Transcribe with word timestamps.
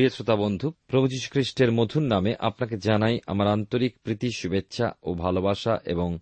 প্রিয় 0.00 0.12
শ্রোতা 0.12 0.36
বন্ধু, 0.36 0.72
প্রভু 0.88 1.08
খ্রিস্টের 1.30 1.72
মধুর 1.72 2.02
নামে 2.02 2.34
আপনাকে 2.38 2.78
জানাই 2.78 3.20
আমার 3.26 3.46
আন্তরিক 3.46 3.96
প্রীতি, 4.02 4.30
শুভেচ্ছা 4.30 4.92
ও 5.02 5.14
ভালোবাসা 5.14 5.78
এবং 5.86 6.18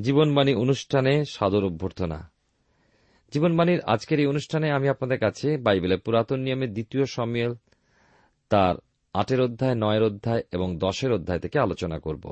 জীবনবাণী 0.00 0.54
অনুষ্ঠানে 0.54 1.24
সাদর 1.24 1.64
অভ্যর্থনা। 1.64 2.30
জীবনবাণীর 3.32 3.80
আজকের 3.80 4.20
এই 4.20 4.26
অনুষ্ঠানে 4.26 4.70
আমি 4.70 4.88
আপনাদের 4.88 5.18
কাছে 5.18 5.56
বাইবেলের 5.56 5.98
পুরাতন 5.98 6.40
নিয়মের 6.40 6.72
দ্বিতীয় 6.72 7.04
সম্মেল 7.06 7.54
তার 8.48 8.74
আটের 9.14 9.40
অধ্যায়, 9.40 9.74
নয়ের 9.74 10.02
অধ্যায় 10.02 10.42
এবং 10.52 10.78
দশের 10.78 11.12
অধ্যায় 11.12 11.38
থেকে 11.38 11.58
আলোচনা 11.58 11.98
করব। 11.98 12.24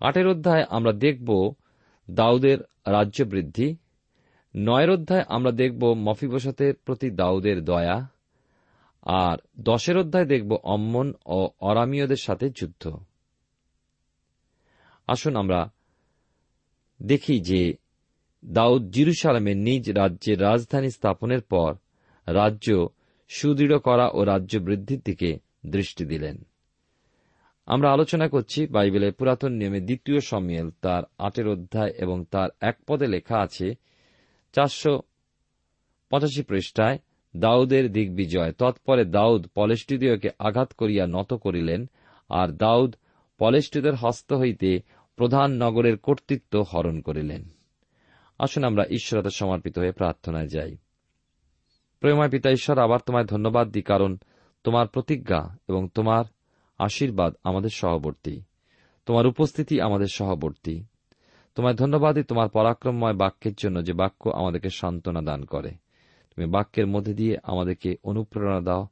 আটের 0.00 0.26
অধ্যায় 0.26 0.64
আমরা 0.70 0.92
দেখব 0.92 1.54
দাউদের 2.10 2.58
রাজ্য 2.86 3.24
বৃদ্ধি 3.24 3.76
নয়ের 4.56 4.90
অধ্যায় 4.90 5.24
আমরা 5.28 5.50
দেখব 5.50 5.94
মফিবসতের 5.94 6.74
প্রতি 6.74 7.10
দাউদের 7.10 7.64
দয়া 7.64 8.19
আর 9.02 9.38
দশের 9.60 9.96
অধ্যায় 9.96 10.24
দেখব 10.24 10.58
অম্মন 10.62 11.14
ও 11.26 11.48
অরামীয়দের 11.60 12.16
সাথে 12.16 12.50
যুদ্ধ। 12.50 12.96
আসুন 15.06 15.36
আমরা 15.36 15.70
দেখি 17.02 17.40
যে 17.40 17.74
দাউদ 18.44 18.90
জিরুসালামে 18.90 19.54
নিজ 19.54 19.90
রাজ্যের 19.90 20.40
রাজধানী 20.40 20.90
স্থাপনের 20.90 21.40
পর 21.40 21.74
রাজ্য 22.26 22.88
সুদৃঢ় 23.28 23.78
করা 23.78 24.10
ও 24.12 24.24
রাজ্য 24.24 24.58
বৃদ্ধির 24.58 25.00
দিকে 25.04 25.38
দৃষ্টি 25.66 26.04
দিলেন। 26.04 26.44
আমরা 27.66 27.92
আলোচনা 27.92 28.28
করছি 28.28 28.66
বাইবেলের 28.66 29.12
পুরাতন 29.12 29.52
নিয়মে 29.52 29.80
দ্বিতীয় 29.80 30.20
সম্মেল 30.20 30.70
তার 30.82 31.02
আটের 31.18 31.48
অধ্যায় 31.48 31.90
এবং 31.90 32.24
তার 32.24 32.48
এক 32.60 32.78
পদে 32.86 33.06
লেখা 33.06 33.38
আছে, 33.38 33.74
চারশো 34.52 35.00
পঁচাশি 36.10 36.42
পৃষ্ঠায় 36.42 36.98
দাউদের 37.36 37.92
দিগ্বিজয়। 37.92 38.52
তৎপরে 38.52 39.04
দাউদ 39.04 39.46
পলেষ্টিদীয়কে 39.54 40.28
আঘাত 40.38 40.72
করিয়া 40.72 41.06
নত 41.06 41.34
করিলেন, 41.34 41.90
আর 42.28 42.48
দাউদ 42.48 42.94
পলেষ্টিদের 43.38 43.94
হস্ত 43.94 44.32
হইতে 44.32 44.82
প্রধান 45.16 45.62
নগরের 45.62 45.98
কর্তৃত্ব 45.98 46.64
হরণ 46.74 47.00
করিলেন। 47.00 47.48
আসুন 48.38 48.64
আমরা 48.64 48.84
ঈশ্বরতে 48.90 49.30
সমর্পিত 49.30 49.78
হয়ে 49.78 49.92
প্রার্থনায় 49.92 50.46
যাই। 50.46 50.76
প্রেমায় 52.00 52.30
পিতা 52.30 52.50
ঈশ্বর, 52.50 52.78
আবার 52.78 52.98
তোমায় 53.06 53.24
ধন্যবাদ 53.24 53.68
দিই, 53.68 53.82
কারণ 53.82 54.16
তোমার 54.64 54.88
প্রতিজ্ঞা 54.88 55.56
এবং 55.68 55.88
তোমার 55.88 56.24
আশীর্বাদ 56.78 57.34
আমাদের 57.44 57.70
সহবর্তী। 57.70 58.40
তোমার 59.06 59.26
উপস্থিতি 59.26 59.80
আমাদের 59.80 60.06
সহবর্তী। 60.12 60.84
তোমায় 61.54 61.74
ধন্যবাদ 61.74 62.14
দিই 62.14 62.24
তোমার 62.24 62.48
পরাক্রমময় 62.48 63.14
বাক্যের 63.14 63.52
জন্য 63.58 63.84
যে 63.84 63.92
বাক্য 63.92 64.30
আমাদেরকে 64.30 64.68
সান্ত্বনা 64.70 65.20
দান 65.20 65.44
করে। 65.44 65.70
তুমি 66.36 66.46
বাক্যের 66.46 66.86
মধ্যে 66.86 67.14
দিয়ে 67.14 67.36
আমাদেরকে 67.42 67.96
অনুপ্রেরণা 68.04 68.60
দাও, 68.60 68.86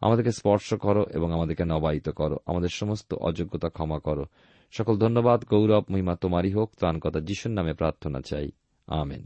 আমাদেরকে 0.00 0.32
স্পর্শ 0.32 0.74
করো 0.74 1.06
এবং 1.10 1.32
আমাদেরকে 1.32 1.64
নবায়িত 1.64 2.08
করো। 2.08 2.36
আমাদের 2.46 2.68
সমস্ত 2.72 3.14
অযোগ্যতা 3.14 3.68
ক্ষমা 3.68 3.98
করো। 3.98 4.24
সকল 4.72 4.98
ধন্যবাদ, 4.98 5.44
গৌরব, 5.44 5.84
মহিমা 5.90 6.16
তোমারই 6.16 6.52
হোক 6.52 6.70
ত্রাণকতা 6.78 7.20
যিশুর 7.20 7.52
নামে 7.52 7.72
প্রার্থনা 7.72 8.20
চাই। 8.26 8.50
আমেন। 8.86 9.22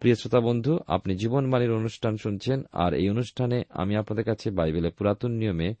প্রিয় 0.00 0.14
শ্রোতা 0.14 0.40
বন্ধু, 0.40 0.78
আপনি 0.86 1.16
জীবনবাণীর 1.16 1.72
অনুষ্ঠান 1.72 2.16
শুনছেন, 2.16 2.62
আর 2.72 2.94
এই 2.94 3.10
অনুষ্ঠানে 3.10 3.62
আমি 3.70 3.96
আপনাদের 3.96 4.24
কাছে 4.24 4.50
বাইবেলের 4.50 4.92
পুরাতন 4.92 5.30
নিয়মে 5.30 5.74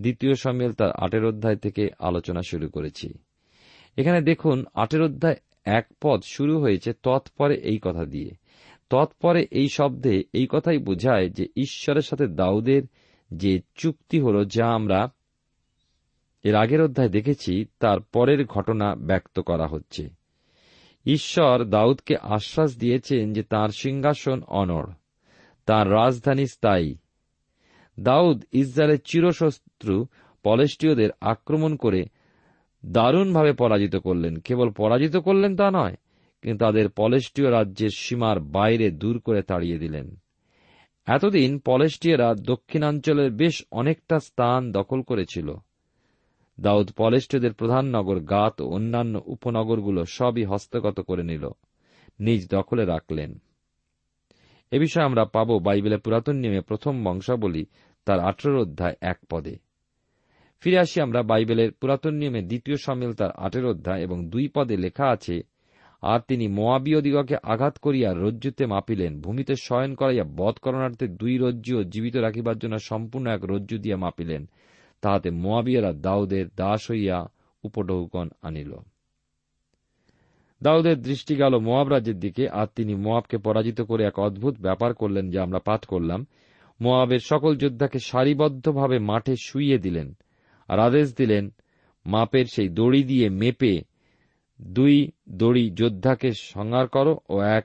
দ্বিতীয় 0.00 0.34
সামিল 0.34 0.72
তার 0.72 0.90
আটের 0.90 1.24
অধ্যায় 1.24 1.56
থেকে 1.56 1.90
আলোচনা 1.98 2.40
শুরু 2.42 2.68
করেছি। 2.68 3.14
এখানে 3.96 4.20
দেখুন, 4.20 4.64
আটের 4.74 5.02
অধ্যায় 5.02 5.36
এক 5.64 5.86
পদ 6.02 6.22
শুরু 6.22 6.60
হয়েছে 6.60 6.92
তৎপরে 6.92 7.54
এই 7.54 7.78
কথা 7.82 8.04
দিয়ে। 8.04 8.30
তৎপরে 8.90 9.48
এই 9.50 9.68
শব্দে 9.68 10.24
এই 10.32 10.46
কথাই 10.50 10.78
বোঝায় 10.78 11.28
যে 11.28 11.46
ঈশ্বরের 11.56 12.02
সাথে 12.02 12.26
দাউদের 12.26 12.82
যে 13.32 13.60
চুক্তি 13.74 14.20
হল, 14.20 14.44
যা 14.44 14.66
আমরা 14.66 15.10
এর 16.42 16.54
আগের 16.54 16.82
অধ্যায় 16.82 17.08
দেখেছি, 17.08 17.66
তার 17.78 18.00
পরের 18.00 18.44
ঘটনা 18.44 18.94
ব্যক্ত 18.94 19.40
করা 19.40 19.66
হচ্ছে। 19.66 20.10
ঈশ্বর 21.06 21.64
দাউদকে 21.64 22.16
আশ্বাস 22.16 22.76
দিয়েছেন 22.78 23.32
যে 23.32 23.42
তার 23.42 23.68
সিংহাসন 23.68 24.42
অনড়, 24.42 24.92
তার 25.66 25.90
রাজধানী 25.90 26.46
স্থায়ী। 26.46 26.96
দাউদ 28.00 28.44
ইসরায়েলের 28.52 28.98
চিরশত্রু 29.04 30.06
পলেষ্টীয়দের 30.42 31.10
আক্রমণ 31.20 31.76
করে 31.76 32.04
দারুণভাবে 32.84 33.52
পরাজিত 33.52 33.96
করলেন। 33.96 34.36
কেবল 34.36 34.70
পরাজিত 34.70 35.16
করলেন 35.16 35.56
তা 35.56 35.70
নয়, 35.70 35.96
কিন্তু 36.42 36.64
তাদের 36.64 36.86
পলেষ্টীয় 36.90 37.50
রাজ্যের 37.50 37.92
সীমার 37.96 38.40
বাইরে 38.40 38.90
দূর 38.90 39.16
করে 39.20 39.42
তাড়িয়ে 39.42 39.78
দিলেন। 39.78 40.16
এতদিন 41.06 41.50
পলেষ্টীয়রা 41.58 42.34
দক্ষিণাঞ্চলের 42.34 43.30
বেশ 43.30 43.56
অনেকটা 43.70 44.16
স্থান 44.18 44.72
দখল 44.72 45.02
করেছিল। 45.02 45.48
দাউদ 46.60 46.88
পলেষ্টীয়দের 46.96 47.54
প্রধান 47.54 47.84
নগর 47.96 48.18
গাত 48.20 48.60
ও 48.60 48.66
অন্যান্য 48.68 49.14
উপনগরগুলো 49.26 50.04
সবই 50.04 50.44
হস্তগত 50.44 51.00
করে 51.00 51.22
নিল, 51.22 51.44
নিজ 52.20 52.40
দখলে 52.50 52.84
রাখলেন। 52.84 53.30
এ 54.72 54.78
বিষয়ে 54.78 55.04
আমরা 55.04 55.24
পাব 55.24 55.48
বাইবেলের 55.58 56.00
পুরাতন 56.00 56.36
নিয়মে 56.36 56.60
প্রথম 56.60 56.94
বংশাবলী, 57.04 57.64
তার 58.06 58.20
আঠেরো 58.20 58.62
অধ্যায় 58.62 58.96
এক 59.00 59.18
পদে। 59.30 59.54
ফিরে 60.62 60.78
আসি 60.78 61.00
আমরা 61.00 61.22
বাইবেলের 61.22 61.72
পুরাতন 61.72 62.14
নিয়মে 62.14 62.42
দ্বিতীয় 62.42 62.76
সামিল 62.76 63.12
তার 63.12 63.30
আঠেরো 63.36 63.70
অধ্যায় 63.70 64.02
এবং 64.02 64.18
দুই 64.28 64.48
পদে 64.48 64.76
লেখা 64.76 65.06
আছে, 65.10 65.42
আর 66.02 66.20
তিনি 66.28 66.48
মোয়াবীয় 66.48 67.00
দিগকে 67.00 67.36
আঘাত 67.42 67.78
করিয়া 67.78 68.14
রজ্জুতে 68.14 68.66
মাপিলেন, 68.66 69.20
ভূমিতে 69.20 69.54
শয়ন 69.62 69.94
করাইয়া 69.94 70.24
বধ 70.36 70.54
করণার্থে 70.58 71.06
দুই 71.08 71.38
রজ্জু 71.38 71.82
জীবিত 71.82 72.16
রাখিবার 72.16 72.58
জন্য 72.58 72.78
সম্পূর্ণ 72.78 73.26
এক 73.26 73.42
রজ্জু 73.44 73.78
দিয়া 73.78 73.96
মাপিলেন। 73.96 74.42
তাহাতে 75.00 75.30
মোয়াবিয়ারা 75.30 75.92
দাউদের 75.92 76.46
দাস 76.56 76.90
হইয়া 76.90 77.18
উপঢৌকন 77.64 78.28
আনিল। 78.42 78.72
দাউদের 80.62 81.02
দৃষ্টি 81.02 81.34
গেল 81.36 81.58
মোয়াব 81.58 81.88
রাজ্যের 81.88 82.18
দিকে, 82.18 82.48
আর 82.48 82.66
তিনি 82.76 82.94
মোয়াবকে 82.94 83.38
পরাজিত 83.38 83.80
করে 83.80 84.04
এক 84.04 84.18
অদ্ভুত 84.18 84.54
ব্যাপার 84.60 84.94
করলেন 84.94 85.30
যা 85.30 85.42
আমরা 85.42 85.58
পাঠ 85.58 85.84
করলাম। 85.84 86.26
মোয়াবের 86.80 87.22
সকল 87.24 87.56
যোদ্ধাকে 87.56 87.98
সারিবদ্ধভাবে 87.98 88.98
মাঠে 88.98 89.34
শুইয়ে 89.36 89.78
দিলেন। 89.78 90.14
আর 90.72 90.78
আদেশ 90.88 91.06
দিলেন, 91.20 91.44
মাপের 92.06 92.46
সেই 92.54 92.68
দড়ি 92.78 93.02
দিয়ে 93.10 93.26
মেপে 93.40 93.74
দুই 94.60 94.94
দড়ি 95.40 95.64
যোদ্ধাকে 95.80 96.30
সংহার 96.52 96.86
করো 96.94 97.12
ও 97.28 97.36
এক 97.58 97.64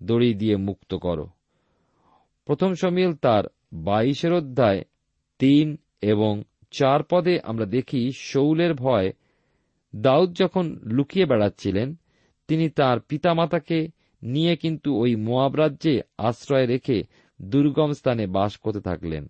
দড়ি 0.00 0.30
দিয়ে 0.40 0.56
মুক্ত 0.66 0.90
করো। 1.04 1.26
প্রথম 2.48 2.70
সমিল 2.82 3.12
তার 3.24 3.44
বাইশের 3.86 4.32
অধ্যায় 4.40 4.80
তিন 5.40 5.66
এবং 6.12 6.32
চার 6.70 7.00
পদে 7.10 7.34
আমরা 7.50 7.66
দেখি 7.76 8.02
শৌলের 8.30 8.72
ভয় 8.74 9.08
দাউদ 9.94 10.30
যখন 10.40 10.64
লুকিয়ে 10.96 11.26
বেড়াচ্ছিলেন, 11.30 11.88
তিনি 12.48 12.66
তার 12.78 12.96
পিতামাতাকে 13.08 13.78
নিয়ে 14.22 14.54
কিন্তু 14.56 14.88
ওই 15.02 15.12
মোয়াব 15.26 15.52
রাজ্যে 15.60 15.94
আশ্রয় 16.28 16.66
রেখে 16.72 16.98
দুর্গম 17.40 17.90
স্থানে 17.92 18.24
বাস 18.36 18.52
করতে 18.56 18.80
থাকলেন। 18.80 19.24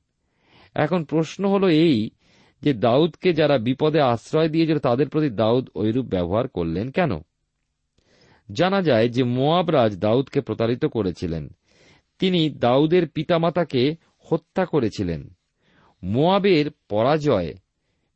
এখন 0.85 1.01
প্রশ্ন 1.05 1.43
হল 1.53 1.65
এই 1.87 1.99
যে 2.65 2.75
দাউদকে 2.75 3.33
যারা 3.33 3.59
বিপদে 3.59 4.01
আশ্রয় 4.01 4.49
দিয়েছিল, 4.49 4.79
তাদের 4.79 5.09
প্রতি 5.09 5.31
দাউদ 5.31 5.71
ঐরূপ 5.77 6.07
ব্যবহার 6.07 6.49
করলেন 6.49 6.91
কেন? 6.91 7.11
জানা 8.53 8.83
যায় 8.83 9.09
যে 9.09 9.23
মোয়াব 9.23 9.71
রাজ 9.71 9.99
দাউদকে 9.99 10.41
প্রতারিত 10.41 10.85
করেছিলেন। 10.85 11.49
তিনি 12.19 12.51
দাউদের 12.51 13.09
পিতামাতাকে 13.09 13.97
হত্যা 14.19 14.65
করেছিলেন। 14.65 15.35
মোয়াবের 16.03 16.71
পরাজয় 16.89 17.55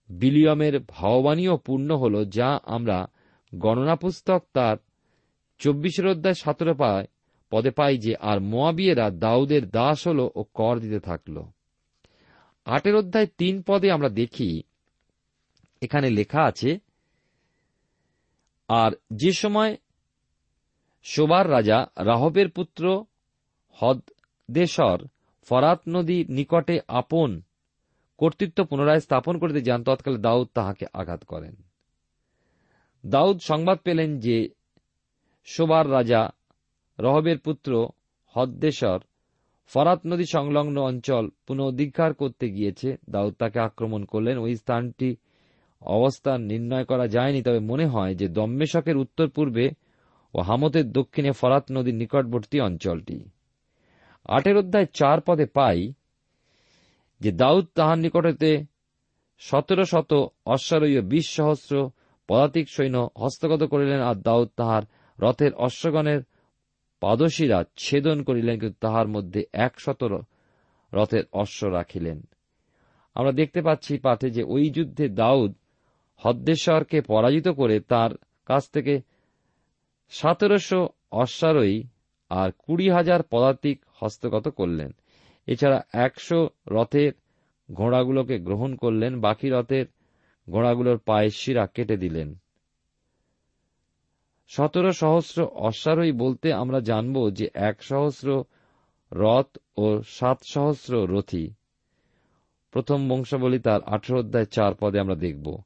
বিলিয়মের 0.09 0.81
ভাববাণীও 0.89 1.57
পূর্ণ 1.57 1.97
হল, 1.97 2.25
যা 2.25 2.59
আমরা 2.65 3.07
গণনা 3.55 3.97
পুস্তক 3.97 4.45
তার 4.55 4.77
চব্বিশের 5.59 6.07
অধ্যায় 6.07 6.35
সতেরো 6.35 6.75
পায় 6.75 7.07
পদে 7.51 7.71
পাই 7.71 7.99
যে, 7.99 8.17
আর 8.21 8.41
মোয়াবিয়েরা 8.41 9.11
দাউদের 9.11 9.71
দাস 9.71 10.09
হল 10.09 10.29
ও 10.35 10.45
কর 10.55 10.79
দিতে 10.79 11.01
থাকল। 11.01 11.43
আটের 12.69 12.95
অধ্যায় 12.97 13.29
তিন 13.41 13.55
পদে 13.63 13.89
আমরা 13.91 14.11
দেখি, 14.21 14.51
এখানে 15.83 16.09
লেখা 16.11 16.41
আছে, 16.45 16.71
আর 18.69 18.91
যে 19.13 19.31
সময় 19.33 19.73
শোবার 21.07 21.45
রাজা 21.51 21.79
রাহবের 22.05 22.49
পুত্র 22.49 22.85
হদেশ্বর 23.79 24.99
ফরাত 25.49 25.81
নদী 25.89 26.19
নিকটে 26.29 26.77
আপন 27.01 27.31
কর্তৃত্ব 28.21 28.59
পুনরায় 28.65 29.01
স্থাপন 29.01 29.35
করিতে 29.39 29.61
যান, 29.63 29.81
তৎকালে 29.85 30.19
দাউদ 30.19 30.49
তাহাকে 30.55 30.85
আঘাত 30.93 31.23
করেন। 31.25 31.55
দাউদ 33.05 33.39
সংবাদ 33.41 33.79
পেলেন 33.85 34.11
যে 34.21 34.37
শোবার 35.49 35.85
রাজা 35.91 36.23
রহবের 36.99 37.39
পুত্র 37.39 37.71
হদ্দেশ্বর 38.35 38.99
ফরাত 39.69 40.01
নদী 40.07 40.25
সংলগ্ন 40.33 40.81
অঞ্চল 40.81 41.29
পুনঃধিকার 41.47 42.15
করতে 42.15 42.51
গিয়েছে। 42.51 42.97
দাউদ 43.11 43.35
তাকে 43.35 43.61
আক্রমণ 43.61 44.05
করলেন। 44.05 44.39
ওই 44.39 44.57
স্থানটি 44.57 45.17
অবস্থান 45.83 46.43
নির্ণয় 46.43 46.85
করা 46.85 47.07
যায়নি। 47.07 47.43
তবে 47.43 47.59
মনে 47.59 47.87
হয় 47.87 48.15
যে 48.15 48.29
দম্মেশকের 48.29 48.97
উত্তর 48.97 49.29
পূর্বে 49.29 49.71
ও 50.35 50.41
হামতের 50.41 50.93
দক্ষিণে 50.93 51.31
ফরাত 51.31 51.65
নদীর 51.73 51.95
নিকটবর্তী 51.95 52.61
অঞ্চলটি। 52.61 53.25
আটের 54.25 54.57
অধ্যায় 54.57 54.87
চার 54.95 55.21
পদে 55.21 55.47
পাই 55.47 55.93
যে 57.21 57.33
দাউদ 57.33 57.67
তাহার 57.75 57.99
নিকটতে 57.99 58.65
সতেরো 59.39 59.85
শত 59.85 60.27
অশ্বারোহী 60.47 61.01
বিশ 61.01 61.31
সহস্র 61.31 61.91
পদাতিক 62.29 62.69
সৈন্য 62.69 63.11
হস্তগত 63.19 63.63
করিলেন 63.63 64.01
আর 64.01 64.15
দাউদ 64.15 64.49
তাহার 64.57 64.83
রথের 65.19 65.55
অশ্বগণের 65.55 66.21
পাদশীরা 67.01 67.59
ছেদন 67.77 68.23
করিলেন, 68.23 68.59
কিন্তু 68.59 68.79
তাহার 68.81 69.09
মধ্যে 69.09 69.41
একশত 69.53 70.01
রথের 70.93 71.25
অশ্ব 71.33 71.61
রাখিলেন। 71.69 72.19
আমরা 73.15 73.33
দেখতে 73.33 73.61
পাচ্ছি 73.63 73.99
পাঠে 73.99 74.31
যে 74.31 74.43
ওই 74.43 74.71
যুদ্ধে 74.71 75.09
দাউদ 75.09 75.53
হদ্দেশ্বরকে 76.21 77.01
পরাজিত 77.01 77.49
করে 77.49 77.81
তার 77.81 78.11
কাছ 78.47 78.71
থেকে 78.71 78.95
সতেরোশো 80.11 80.89
অশ্বারোহী 81.13 81.79
আর 82.31 82.49
কুড়ি 82.59 82.91
হাজার 82.91 83.21
পদাতিক 83.31 83.79
হস্তগত 84.01 84.49
করলেন। 84.49 84.91
এছাড়া 85.47 85.79
একশো 85.93 86.49
রথের 86.67 87.13
ঘোড়াগুলোকে 87.69 88.37
গ্রহণ 88.39 88.75
করলেন, 88.75 89.21
বাকি 89.21 89.49
রথের 89.51 89.87
ঘোড়াগুলোর 90.51 90.99
পায়ের 90.99 91.31
শিরা 91.31 91.67
কেটে 91.67 91.97
দিলেন। 91.97 92.29
সতেরো 94.49 94.93
সহস্র 94.93 95.45
অশ্বারোহী 95.45 96.13
বলতে 96.13 96.53
আমরা 96.53 96.81
জানব 96.81 97.31
যে 97.31 97.49
এক 97.55 97.83
সহস্র 97.83 98.45
রথ 99.13 99.59
ও 99.77 100.03
সাত 100.03 100.39
সহস্র 100.45 101.05
রথী। 101.05 101.51
প্রথম 102.71 103.09
বংশাবলী 103.09 103.59
তার 103.59 103.83
আঠেরো 103.83 104.19
অধ্যায় 104.19 104.45
চার 104.45 104.75
পদে 104.75 105.01
আমরা 105.01 105.15
দেখব। 105.15 105.63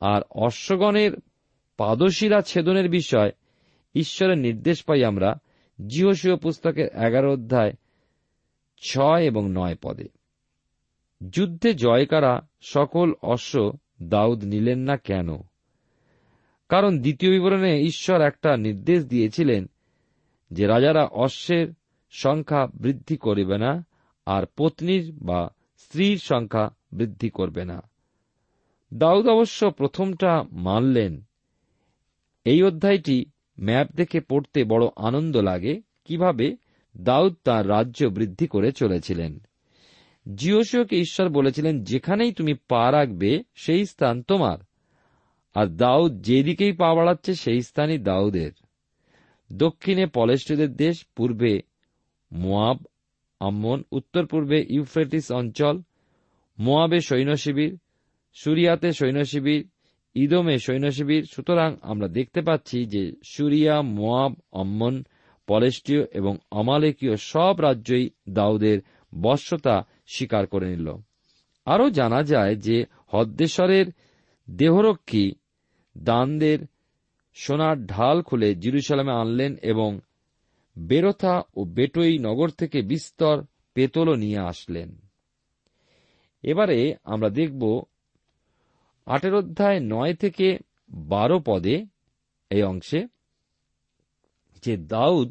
আর 0.00 0.22
অশ্বগণের 0.30 1.12
পাদশিরা 1.76 2.40
ছেদনের 2.40 2.90
বিষয় 2.90 3.30
ঈশ্বরের 3.94 4.38
নির্দেশ 4.38 4.84
পাই 4.84 5.04
আমরা 5.04 5.38
জিহসীয় 5.86 6.36
পুস্তকের 6.36 6.88
এগারো 6.88 7.32
অধ্যায় 7.32 7.72
ছয় 8.82 9.22
এবং 9.22 9.50
নয় 9.52 9.76
পদে। 9.82 10.08
যুদ্ধে 11.30 11.74
জয় 11.74 12.06
করা 12.06 12.48
সকল 12.60 13.12
অশ্ব 13.22 13.72
দাউদ 14.02 14.44
নিলেন 14.44 14.78
না 14.78 14.96
কেন? 14.96 15.51
কারণ 16.72 16.98
দ্বিতীয় 16.98 17.32
বিবরণে 17.32 17.80
ঈশ্বর 17.80 18.20
একটা 18.20 18.56
নির্দেশ 18.56 19.06
দিয়েছিলেন 19.06 19.70
যে 20.50 20.66
রাজারা 20.66 21.04
অশ্বের 21.04 21.68
সংখ্যা 22.10 22.66
বৃদ্ধি 22.74 23.16
করবে 23.16 23.58
না 23.58 23.86
আর 24.26 24.44
পত্নীর 24.56 25.12
বা 25.12 25.48
স্ত্রীর 25.78 26.18
সংখ্যা 26.18 26.70
বৃদ্ধি 26.92 27.30
করবে 27.30 27.64
না। 27.64 27.82
দাউদ 28.94 29.28
অবশ্য 29.28 29.70
প্রথমটা 29.70 30.44
মানলেন। 30.52 31.22
এই 32.44 32.62
অধ্যায়টি 32.62 33.26
ম্যাপ 33.60 33.88
দেখে 33.94 34.20
পড়তে 34.20 34.64
বড় 34.64 34.86
আনন্দ 34.96 35.36
লাগে 35.36 35.80
কীভাবে 36.04 36.56
দাউদ 36.96 37.36
তার 37.44 37.68
রাজ্য 37.68 38.06
বৃদ্ধি 38.06 38.46
করে 38.46 38.72
চলেছিলেন। 38.72 39.38
জিওসিওকে 40.34 40.96
ঈশ্বর 40.96 41.28
বলেছিলেন, 41.28 41.84
যেখানেই 41.84 42.32
তুমি 42.32 42.54
পা 42.68 42.92
রাখবে, 42.92 43.42
সেই 43.54 43.86
স্থান 43.86 44.22
তোমার। 44.22 44.58
আর 45.54 45.66
দাউদ 45.66 46.22
যেদিকেই 46.22 46.72
পা 46.72 46.94
বাড়াচ্ছে, 46.94 47.34
সেই 47.34 47.62
স্থানই 47.62 47.98
দাউদের। 47.98 48.52
দক্ষিণে 49.52 50.06
পলেষ্টদের 50.06 50.76
দেশ, 50.76 51.06
পূর্বে 51.16 51.62
মোয়াব 52.32 52.78
আম্মন 53.40 53.82
উত্তর 53.92 54.26
পূর্বে 54.26 54.66
ইউফ্রেটিস 54.68 55.32
অঞ্চল, 55.32 55.80
মোয়াবে 56.58 57.00
সৈন্য 57.00 57.36
শিবির 57.36 57.78
সুরিয়াতে 58.34 58.92
সৈন্যশিবির, 58.92 59.68
ইদমে 60.14 60.58
সৈন্যশিবির। 60.58 61.24
সুতরাং 61.34 61.76
আমরা 61.82 62.08
দেখতে 62.08 62.40
পাচ্ছি 62.40 62.86
যে 62.86 63.12
সুরিয়া, 63.24 63.82
মোয়াব 63.82 64.34
অম্মন 64.52 65.04
পলেষ্টীয় 65.46 66.04
এবং 66.12 66.38
অমালেকীয় 66.50 67.16
সব 67.16 67.60
রাজ্যই 67.60 68.10
দাউদের 68.28 68.80
বশ্যতা 69.20 69.86
স্বীকার 70.06 70.46
করে 70.46 70.76
নিল। 70.76 70.94
আরও 71.64 71.90
জানা 71.90 72.22
যায় 72.22 72.56
যে 72.56 72.84
হদ্দেশ্বরের 73.12 73.86
দেহরক্ষী 74.50 75.32
দানদের 75.96 76.58
সোনার 77.36 77.86
ঢাল 77.86 78.22
খুলে 78.22 78.54
জিরুসালামে 78.54 79.12
আনলেন 79.12 79.56
এবং 79.62 80.00
বেরোথা 80.76 81.42
ও 81.56 81.64
বেটই 81.64 82.18
নগর 82.18 82.48
থেকে 82.48 82.82
বিস্তর 82.82 83.42
পেতলও 83.74 84.14
নিয়ে 84.14 84.38
আসলেন। 84.38 85.00
এবারে 86.42 86.96
আমরা 87.04 87.28
দেখব 87.30 87.82
আটের 89.06 89.34
অধ্যায় 89.34 89.80
নয় 89.80 90.14
থেকে 90.14 90.58
বারো 90.90 91.38
পদে 91.46 91.86
এই 92.50 92.62
অংশে 92.62 93.00
যে 94.62 94.76
দাউদ 94.76 95.28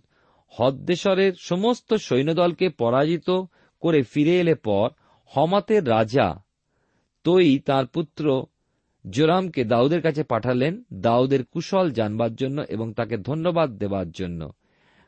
হদ্দেশ্বরের 0.53 1.33
সমস্ত 1.39 1.93
সৈন্যদলকে 1.93 2.69
পরাজিত 2.69 3.29
করে 3.81 4.01
ফিরে 4.03 4.39
এলে 4.39 4.55
পর 4.55 4.89
হমাতের 5.25 5.87
রাজা 5.87 6.27
তৈ 7.23 7.59
তার 7.59 7.85
পুত্র 7.85 8.45
জোরামকে 9.09 9.63
দাউদের 9.63 10.01
কাছে 10.01 10.23
পাঠালেন 10.23 10.83
দাউদের 10.93 11.45
কুশল 11.45 11.91
জানবার 11.91 12.35
জন্য 12.35 12.61
এবং 12.61 12.93
তাকে 12.93 13.17
ধন্যবাদ 13.17 13.77
দেবার 13.77 14.11
জন্য। 14.11 14.51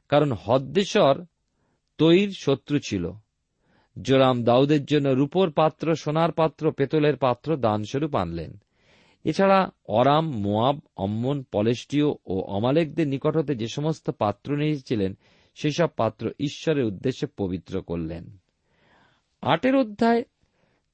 কারণ 0.09 0.31
হদ্দেশ্বর 0.31 1.25
তৈর 1.97 2.31
শত্রু 2.31 2.79
ছিল। 2.79 3.11
জোরাম 4.01 4.43
দাউদের 4.43 4.85
জন্য 4.85 5.09
রূপোর 5.09 5.51
পাত্র, 5.51 5.95
সোনার 5.95 6.31
পাত্র, 6.31 6.71
পেতলের 6.71 7.17
পাত্র 7.17 7.57
দানস্বরূপ 7.57 8.15
আনলেন। 8.15 8.61
এছাড়া 9.23 9.69
অরাম, 9.87 10.31
মোয়াব, 10.31 10.79
অম্মন, 10.97 11.43
পলেষ্টীয় 11.51 12.05
ও 12.25 12.41
অমালেকদের 12.41 13.07
নিকট 13.07 13.37
হতে 13.37 13.55
যে 13.55 13.67
সমস্ত 13.67 14.09
পাত্র 14.09 14.57
নিয়েছিলেন, 14.57 15.17
সেসব 15.55 15.87
পাত্র 15.97 16.31
ঈশ্বরের 16.39 16.85
উদ্দেশ্যে 16.85 17.27
পবিত্র 17.37 17.81
করলেন। 17.81 18.37
আটের 19.41 19.75
অধ্যায় 19.75 20.23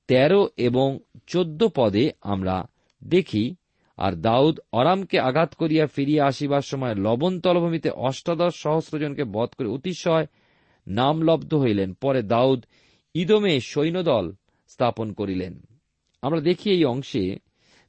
তেরো 0.08 0.50
এবং 0.58 1.00
চোদ্দ 1.27 1.68
পদে 1.75 2.12
আমরা 2.22 2.65
দেখি, 3.01 3.56
আর 3.98 4.13
দাউদ 4.13 4.60
অরামকে 4.72 5.20
আঘাত 5.20 5.56
করিয়া 5.56 5.86
ফিরিয়া 5.88 6.25
আসিবার 6.25 6.62
সময় 6.62 6.96
লবণ 6.96 7.39
তলভূমিতে 7.39 7.89
অষ্টাদশ 7.89 8.56
সহস্রজনকে 8.56 9.24
বধ 9.24 9.50
করে 9.58 9.68
অতিশয় 9.68 10.27
নামলব্ধ 10.88 11.53
হইলেন। 11.53 11.94
পরে 11.94 12.22
দাউদ 12.22 12.65
ইদমে 13.13 13.60
সৈন্যদল 13.60 14.32
স্থাপন 14.68 15.13
করিলেন। 15.13 15.62
আমরা 16.22 16.41
দেখি 16.41 16.70
এই 16.72 16.86
অংশে 16.86 17.39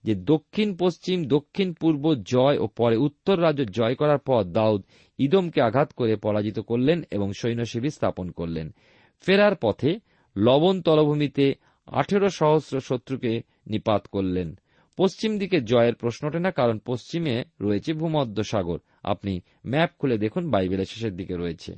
যে 0.05 0.15
দক্ষিণ 0.15 0.77
পশ্চিম, 0.77 1.25
দক্ষিণ 1.25 1.73
পূর্ব 1.73 2.15
জয় 2.15 2.59
ও 2.59 2.67
পরে 2.67 2.97
উত্তর 2.97 3.43
রাজ্য 3.43 3.65
জয় 3.65 3.95
করার 3.95 4.19
পর 4.19 4.45
দাউদ 4.45 4.83
ইদমকে 5.19 5.61
আঘাত 5.61 5.93
করে 5.93 6.17
পরাজিত 6.17 6.59
করলেন 6.61 7.03
এবং 7.11 7.33
সৈন্য 7.33 7.67
শিবির 7.67 7.91
স্থাপন 7.91 8.31
করলেন। 8.31 8.75
ফেরার 9.21 9.55
পথে 9.55 10.01
লবণ 10.37 10.83
তলভূমিতে 10.83 11.55
আঠেরো 11.87 12.29
সহস্র 12.29 12.81
শত্রুকে 12.81 13.43
নিপাত 13.67 14.07
করলেন। 14.07 14.59
পশ্চিম 15.01 15.31
দিকে 15.39 15.59
জয়ের 15.61 15.95
প্রশ্ন 15.95 16.23
ওঠে 16.29 16.41
না, 16.47 16.51
কারণ 16.51 16.77
পশ্চিমে 16.87 17.35
রয়েছে 17.61 17.91
ভূমধ্য 17.93 18.39
সাগর। 18.45 18.79
আপনি 19.03 19.33
ম্যাপ 19.67 19.91
খুলে 19.99 20.17
দেখুন, 20.19 20.43
বাইবেলের 20.51 20.91
শেষের 20.93 21.15
দিকে 21.17 21.35
রয়েছে। 21.37 21.73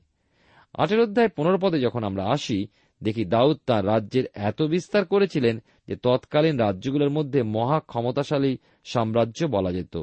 আটের 0.74 1.00
অধ্যায় 1.00 1.30
পনেরো 1.36 1.58
পদে 1.58 1.78
যখন 1.80 2.02
আমরা 2.04 2.24
আসি, 2.26 2.58
দেখি 3.02 3.24
দাউদ 3.24 3.56
তার 3.66 3.86
রাজ্যের 3.86 4.26
এত 4.34 4.62
বিস্তার 4.62 5.04
করেছিলেন 5.04 5.54
যে 5.88 5.94
তৎকালীন 5.96 6.56
রাজ্যগুলোর 6.58 7.10
মধ্যে 7.10 7.42
মহা 7.56 7.78
ক্ষমতাশালী 7.80 8.52
সাম্রাজ্য 8.84 9.40
বলা 9.46 9.72
যেত। 9.72 9.94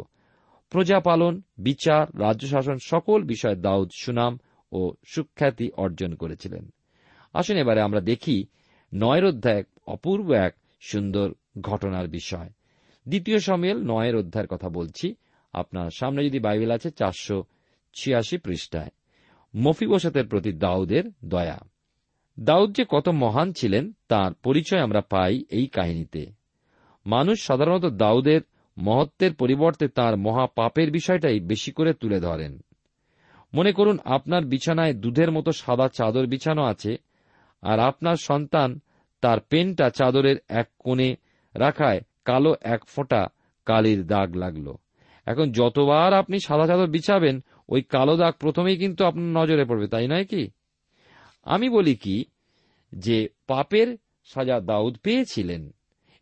প্রজাপালন 0.71 1.33
বিচার, 1.57 2.03
রাজ্য 2.19 2.43
শাসন 2.47 2.77
সকল 2.83 3.19
বিষয়ে 3.23 3.61
দাউদ 3.67 3.89
সুনাম 3.95 4.33
ও 4.71 4.81
সুখ্যাতি 5.05 5.67
অর্জন 5.77 6.11
করেছিলেন। 6.15 6.63
আসুন 7.33 7.57
এবারে 7.57 7.81
আমরা 7.81 8.01
দেখি 8.01 8.37
নয়ের 8.93 9.25
অধ্যায় 9.25 9.63
অপূর্ব 9.87 10.27
এক 10.47 10.53
সুন্দর 10.81 11.27
ঘটনার 11.61 12.07
বিষয়। 12.07 12.49
দ্বিতীয় 13.09 13.39
সমেল 13.39 13.77
নয়ের 13.77 14.15
অধ্যায়ের 14.15 14.47
কথা 14.47 14.69
বলছি। 14.69 15.15
আপনার 15.53 15.89
সামনে 15.89 16.25
যদি 16.25 16.39
বাইবেল 16.39 16.71
আছে, 16.71 16.91
চারশো 16.91 17.43
ছিয়াশি 17.93 18.37
পৃষ্ঠায়। 18.37 18.89
মফিবসতের 19.55 20.27
প্রতি 20.27 20.51
দাউদের 20.51 21.03
দয়া। 21.25 21.59
দাউদ 22.39 22.75
যে 22.75 22.85
কত 22.89 23.09
মহান 23.09 23.53
ছিলেন, 23.53 23.91
তার 24.07 24.33
পরিচয় 24.33 24.79
আমরা 24.79 25.01
পাই 25.01 25.45
এই 25.49 25.67
কাহিনীতে। 25.67 26.25
মানুষ 27.05 27.43
সাধারণত 27.43 27.85
দাউদের 27.85 28.41
মহত্বের 28.77 29.33
পরিবর্তে 29.33 29.87
তার 29.87 30.17
মহা 30.17 30.47
পাপের 30.55 30.91
বিষয়টাই 30.91 31.39
বেশি 31.39 31.71
করে 31.71 31.93
তুলে 31.93 32.19
ধরেন। 32.19 32.59
মনে 33.53 33.71
করুন, 33.71 33.99
আপনার 34.05 34.43
বিছানায় 34.43 34.93
দুধের 34.93 35.31
মতো 35.31 35.51
সাদা 35.51 35.87
চাদর 35.87 36.27
বিছানো 36.27 36.63
আছে, 36.63 36.97
আর 37.61 37.79
আপনার 37.79 38.15
সন্তান 38.15 38.79
তার 39.21 39.39
পেনটা 39.39 39.89
চাদরের 39.89 40.35
এক 40.49 40.69
কোণে 40.79 41.15
রাখায় 41.53 42.01
কালো 42.29 42.51
এক 42.61 42.81
ফোঁটা 42.85 43.27
কালির 43.65 44.01
দাগ 44.07 44.29
লাগল। 44.35 44.67
এখন 45.25 45.51
যতবার 45.51 46.13
আপনি 46.13 46.37
সাদা 46.39 46.65
চাদর 46.67 46.87
বিছাবেন, 46.87 47.35
ওই 47.69 47.81
কালো 47.81 48.17
দাগ 48.17 48.33
প্রথমেই 48.39 48.77
কিন্তু 48.77 49.01
আপনার 49.05 49.43
নজরে 49.43 49.65
পড়বে, 49.65 49.87
তাই 49.87 50.07
নয় 50.07 50.25
কি? 50.25 50.43
আমি 51.43 51.69
বলি 51.69 51.95
কি 51.95 52.25
যে, 52.91 53.29
পাপের 53.47 53.97
সাজা 54.25 54.59
দাউদ 54.59 54.97
পেয়েছিলেন 54.97 55.73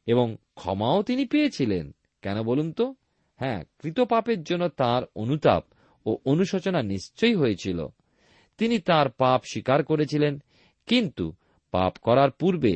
এবং 0.06 0.38
ক্ষমাও 0.56 1.04
তিনি 1.04 1.26
পেয়েছিলেন। 1.26 1.86
কেন 2.22 2.44
বলুন 2.44 2.72
তো? 2.72 2.96
হ্যাঁ 3.40 3.64
কৃত 3.80 4.00
পাপের 4.00 4.44
জন্য 4.44 4.68
তার 4.68 5.04
অনুতাপ 5.16 5.64
ও 6.06 6.18
অনুশোচনা 6.26 6.82
নিশ্চয়ই 6.82 7.36
হয়েছিল। 7.36 7.88
তিনি 8.58 8.80
তার 8.80 9.10
পাপ 9.10 9.42
স্বীকার 9.52 9.84
করেছিলেন, 9.84 10.34
কিন্তু 10.88 11.26
পাপ 11.72 11.94
করার 12.02 12.32
পূর্বে 12.32 12.74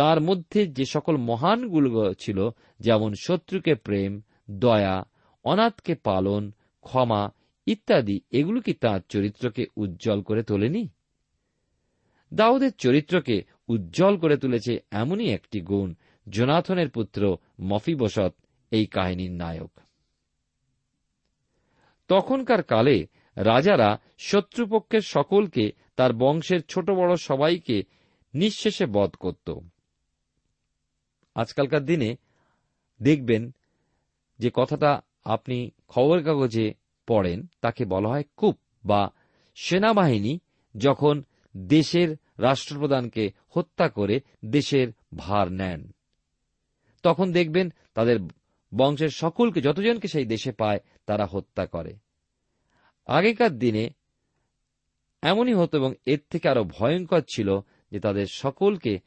তার 0.00 0.20
মধ্যে 0.20 0.66
যে 0.66 0.84
সকল 0.84 1.16
মহানগুলো 1.16 2.14
ছিল, 2.14 2.50
যেমন 2.80 3.14
শত্রুকে 3.20 3.74
প্রেম, 3.74 4.20
দয়া, 4.50 5.04
অনাথকে 5.44 5.94
পালন, 5.94 6.52
ক্ষমা 6.80 7.30
ইত্যাদি, 7.66 8.20
এগুলো 8.30 8.60
কি 8.60 8.72
তাঁর 8.72 9.00
চরিত্রকে 9.08 9.66
উজ্জ্বল 9.76 10.22
করে 10.22 10.42
তোলেনি? 10.42 10.88
দাউদের 12.34 12.72
চরিত্রকে 12.72 13.42
উজ্জ্বল 13.68 14.16
করে 14.18 14.36
তুলেছে 14.36 14.78
এমনই 14.90 15.30
একটি 15.30 15.60
গুণ, 15.60 15.94
জোনাথনের 16.28 16.90
পুত্র 16.90 17.36
মফিবসত, 17.60 18.34
এই 18.70 18.86
কাহিনীর 18.86 19.32
নায়ক। 19.32 19.80
তখনকার 22.08 22.62
কালে 22.62 23.06
রাজারা 23.36 23.98
শত্রুপক্ষের 24.18 25.00
সকলকে 25.00 25.72
তার 25.96 26.12
বংশের 26.12 26.60
ছোট 26.62 26.90
বড় 26.90 27.16
সবাইকে 27.16 27.84
নিঃশেষে 28.34 28.86
বধ 28.86 29.10
করত। 29.10 29.58
আজকালকার 31.34 31.84
দিনে 31.84 32.16
দেখবেন 33.02 33.50
যে 34.38 34.50
কথাটা 34.54 35.00
আপনি 35.24 35.70
খবর 35.88 36.22
কাগজে 36.22 36.74
পড়েন, 37.06 37.46
তাকে 37.60 37.84
বলা 37.84 38.08
হয় 38.08 38.24
কূপ 38.36 38.58
বা 38.84 39.10
সেনাবাহিনী 39.54 40.38
যখন 40.76 41.22
দেশের 41.56 42.16
রাষ্ট্রপ্রধানকে 42.38 43.30
হত্যা 43.48 43.88
করে 43.88 44.20
দেশের 44.44 44.88
ভার 45.16 45.52
নেন। 45.52 45.92
তখন 47.02 47.32
দেখবেন 47.32 47.72
তাদের 47.94 48.18
বংশের 48.74 49.08
সকলকে, 49.08 49.60
যতজনকে 49.60 50.08
সেই 50.08 50.24
দেশে 50.24 50.52
পায়, 50.52 50.80
তারা 51.06 51.26
হত্যা 51.26 51.66
করে। 51.66 51.96
আগেকার 53.06 53.58
দিনে 53.58 53.90
এমনই 55.22 55.54
হতো 55.54 55.78
এবং 55.78 55.94
এর 56.06 56.18
থেকে 56.30 56.48
আরও 56.48 56.64
ভয়ঙ্কর 56.64 57.22
ছিল 57.34 57.60
যে 57.90 58.00
তাদের 58.00 58.26
সকলকে 58.26 58.98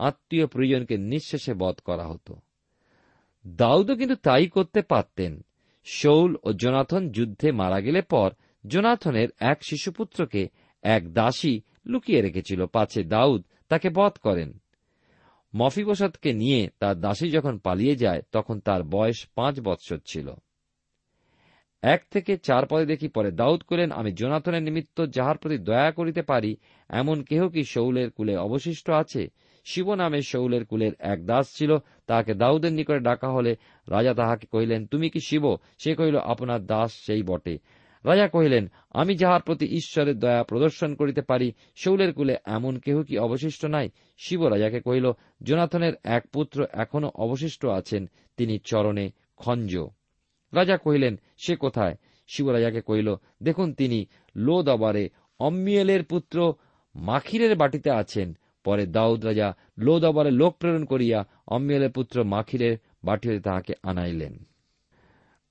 আত্মীয় 0.00 0.46
প্রিয়জনকে 0.46 0.96
নিঃশেষে 0.96 1.54
বধ 1.54 1.74
করা 1.84 2.06
হতো। 2.06 2.36
দাউদও 3.46 3.96
কিন্তু 3.96 4.14
তাই 4.14 4.46
করতে 4.46 4.82
পারতেন। 4.82 5.40
শৌল 5.84 6.36
ও 6.42 6.52
জোনাথন 6.52 7.10
যুদ্ধে 7.10 7.52
মারা 7.52 7.80
গেলে 7.80 8.02
পর 8.02 8.30
জোনাথনের 8.66 9.28
এক 9.40 9.58
শিশুপুত্রকে 9.64 10.48
এক 10.82 11.12
দাসী 11.12 11.60
লুকিয়ে 11.86 12.22
রেখেছিল, 12.22 12.66
পাছে 12.66 13.04
দাউদ 13.04 13.44
তাকে 13.68 13.90
বধ 13.90 14.12
করেন। 14.12 14.58
মফিবসাদকে 15.56 16.32
নিয়ে 16.32 16.70
তার 16.78 17.00
দাসী 17.00 17.30
যখন 17.30 17.58
পালিয়ে 17.58 17.96
যায়, 17.96 18.22
তখন 18.32 18.60
তার 18.60 18.82
বয়স 18.82 19.28
পাঁচ 19.34 19.60
বৎসর 19.60 19.98
ছিল। 20.06 20.34
এক 21.82 22.06
থেকে 22.10 22.38
চার 22.38 22.66
পদে 22.66 22.86
দেখি 22.86 23.08
পরে 23.08 23.30
দাউদ 23.30 23.62
করেন 23.62 23.90
আমি 23.90 24.12
জোনাথনের 24.12 24.62
নিমিত্ত 24.62 25.06
যাহার 25.06 25.38
প্রতি 25.38 25.58
দয়া 25.58 25.90
করিতে 25.90 26.22
পারি, 26.22 26.56
এমন 26.88 27.22
কেহ 27.22 27.48
কি 27.48 27.64
শৌলের 27.64 28.10
কুলে 28.10 28.36
অবশিষ্ট 28.36 28.90
আছে? 28.90 29.28
শিব 29.64 29.94
নামে 29.94 30.22
শৌলের 30.22 30.64
কুলের 30.64 30.92
এক 30.98 31.26
দাস 31.26 31.56
ছিল। 31.56 31.78
তাহাকে 32.06 32.34
দাউদের 32.34 32.72
নিকটে 32.72 32.98
ডাকা 32.98 33.28
হলে 33.28 33.56
রাজা 33.88 34.14
তাহাকে 34.14 34.46
কহিলেন, 34.46 34.86
তুমি 34.86 35.10
কি 35.10 35.20
শিব? 35.20 35.56
সে 35.78 35.94
কহিল, 35.94 36.18
আপনার 36.18 36.66
দাস 36.66 36.92
সেই 36.92 37.22
বটে। 37.22 37.58
রাজা 38.04 38.28
কহিলেন, 38.28 38.70
আমি 38.90 39.16
যাহার 39.16 39.42
প্রতি 39.42 39.66
ঈশ্বরের 39.66 40.18
দয়া 40.18 40.42
প্রদর্শন 40.42 40.94
করিতে 40.94 41.22
পারি, 41.22 41.52
শৌলের 41.76 42.12
কুলে 42.12 42.36
এমন 42.44 42.78
কেহ 42.78 43.02
কি 43.02 43.18
অবশিষ্ট 43.18 43.64
নাই? 43.64 43.90
শিব 44.18 44.46
রাজাকে 44.46 44.80
কহিল, 44.80 45.12
জোনাথনের 45.42 45.92
এক 46.04 46.28
পুত্র 46.32 46.66
এখনও 46.72 47.10
অবশিষ্ট 47.14 47.66
আছেন, 47.66 48.10
তিনি 48.36 48.58
চরণে 48.58 49.10
খঞ্জ। 49.36 49.76
রাজা 50.52 50.76
কহিলেন, 50.76 51.20
সে 51.38 51.56
কোথায়? 51.56 51.96
শিব 52.28 52.50
রাজাকে 52.50 52.80
কহিল, 52.80 53.14
দেখুন 53.42 53.72
তিনি 53.72 54.06
লো 54.36 54.62
দবারে 54.62 55.10
অম্মিয়েলের 55.38 56.04
পুত্র 56.04 56.54
মাখিরের 56.94 57.56
বাটিতে 57.56 57.90
আছেন। 57.90 58.36
পরে 58.64 58.86
দাউদ 58.86 59.24
রাজা 59.24 59.56
লো 59.78 60.00
দবারে 60.00 60.30
লোক 60.30 60.56
প্রেরণ 60.56 60.84
করিয়া 60.84 61.24
অম্মিয়েলের 61.48 61.90
পুত্র 61.90 62.24
মাখিরের 62.24 62.76
বাটিতে 63.04 63.40
তাহাকে 63.40 63.72
আনাইলেন। 63.82 64.44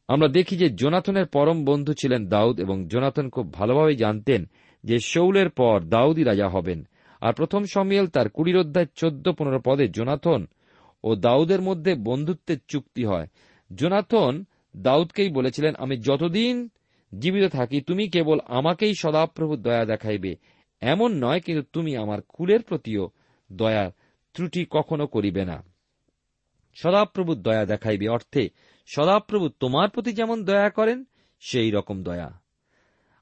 আমরা 0.08 0.28
দেখি 0.28 0.58
যে 0.58 0.70
জোনাথনের 0.70 1.26
পরম 1.26 1.66
বন্ধু 1.66 1.94
ছিলেন 1.94 2.28
দাউদ 2.28 2.60
এবং 2.60 2.88
জোনাথন 2.88 3.30
খুব 3.30 3.54
ভালোভাবে 3.54 3.96
জানতেন 3.96 4.46
যে 4.84 5.00
শৌলের 5.00 5.50
পর 5.50 5.82
দাউদই 5.84 6.24
রাজা 6.24 6.48
হবেন। 6.50 6.88
আর 7.22 7.34
প্রথম 7.34 7.64
সমিয়েল 7.74 8.08
তার 8.08 8.30
কুড়ির 8.30 8.58
অধ্যায় 8.58 8.86
চোদ্দ 8.96 9.32
পনেরো 9.32 9.60
পদে 9.66 9.88
জোনাথন 9.88 10.48
ও 11.04 11.16
দাউদের 11.16 11.62
মধ্যে 11.62 11.96
বন্ধুত্বের 11.96 12.58
চুক্তি 12.68 13.06
হয়। 13.06 13.28
জোনাথন 13.76 14.46
দাউদকেই 14.78 15.30
বলেছিলেন, 15.30 15.74
আমি 15.78 15.98
যতদিন 15.98 16.70
জীবিত 17.20 17.52
থাকি, 17.52 17.82
তুমি 17.82 18.08
কেবল 18.08 18.40
আমাকেই 18.48 18.94
সদাপ্রভু 19.00 19.56
দয়া 19.56 19.86
দেখাইবে। 19.86 20.36
এমন 20.82 21.24
নয় 21.24 21.40
কিন্তু 21.40 21.64
তুমি 21.74 21.98
আমার 21.98 22.22
কুলের 22.22 22.64
প্রতিও 22.64 23.10
দয়া, 23.52 23.92
ত্রুটি 24.34 24.66
কখনো 24.70 25.08
করিবে 25.08 25.46
না। 25.46 25.64
সদাপ্রভু 26.74 27.36
দয়া 27.36 27.66
দেখাইবে 27.66 28.08
অর্থে, 28.08 28.50
সদাপ্রভু 28.86 29.50
তোমার 29.50 29.90
প্রতি 29.90 30.14
যেমন 30.14 30.46
দয়া 30.46 30.70
করেন, 30.70 31.06
সেই 31.40 31.72
রকম 31.72 32.04
দয়া। 32.04 32.42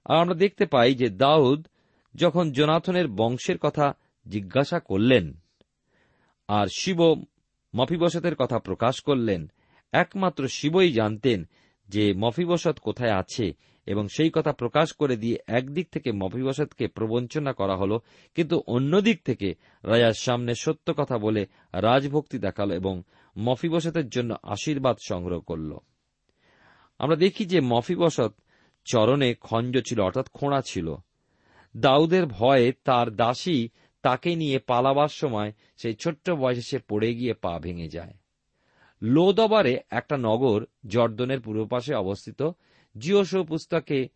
আর 0.05 0.17
আমরা 0.17 0.35
দেখতে 0.35 0.65
পাই 0.65 0.95
যে 0.95 1.09
দাউদ 1.09 1.67
যখন 2.15 2.51
জোনাথনের 2.51 3.07
বংশের 3.07 3.57
কথা 3.57 3.93
জিজ্ঞাসা 4.27 4.79
করলেন, 4.79 5.33
আর 6.47 6.67
শিব 6.67 7.01
মফিবসতের 7.75 8.35
কথা 8.35 8.59
প্রকাশ 8.59 9.01
করলেন, 9.01 9.51
একমাত্র 9.91 10.47
শিবই 10.47 10.91
জানতেন 10.91 11.47
যে 11.89 12.13
মফিবসত 12.13 12.79
কোথায় 12.79 13.11
আছে 13.11 13.53
এবং 13.87 14.07
সেই 14.07 14.29
কথা 14.29 14.51
প্রকাশ 14.51 14.93
করে 14.93 15.15
দিয়ে 15.17 15.37
একদিক 15.47 15.89
থেকে 15.89 16.11
মফিবসতকে 16.11 16.87
প্রবঞ্চনা 16.87 17.53
করা 17.53 17.75
হল, 17.75 17.97
কিন্তু 18.35 18.63
অন্যদিক 18.67 19.17
থেকে 19.23 19.55
রাজার 19.83 20.17
সামনে 20.19 20.55
সত্য 20.55 20.93
কথা 20.97 21.17
বলে 21.17 21.45
রাজভক্তি 21.73 22.37
দেখাল 22.39 22.71
এবং 22.71 23.03
মফিবসতের 23.37 24.09
জন্য 24.09 24.35
আশীর্বাদ 24.43 24.95
সংগ্রহ 25.07 25.39
করল। 25.39 25.71
আমরা 26.99 27.15
দেখি 27.15 27.45
যে 27.45 27.59
মফিবসত 27.61 28.33
চরণে 28.85 29.33
খঞ্জ 29.41 29.73
ছিল, 29.87 29.99
অর্থাৎ 29.99 30.27
খোঁড়া 30.29 30.61
ছিল। 30.61 30.95
দাউদের 31.75 32.25
ভয়ে 32.25 32.73
তার 32.83 33.15
দাসী 33.15 33.69
তাকে 34.01 34.35
নিয়ে 34.35 34.59
পালাবার 34.59 35.07
সময় 35.07 35.51
সেই 35.77 35.93
ছোট্ট 35.93 36.29
বয়সে 36.29 36.61
সে 36.61 36.77
পড়ে 36.87 37.09
গিয়ে 37.15 37.33
পা 37.33 37.59
ভেঙে 37.59 37.87
যায়। 37.87 38.13
লোদবারে 39.01 39.79
একটা 39.89 40.17
নগর 40.17 40.65
জর্দনের 40.87 41.41
পূর্ব 41.41 41.65
পাশে 41.65 41.93
অবস্থিত 41.93 42.41
জিওসো 42.99 43.43
পুস্তকে 43.43 44.09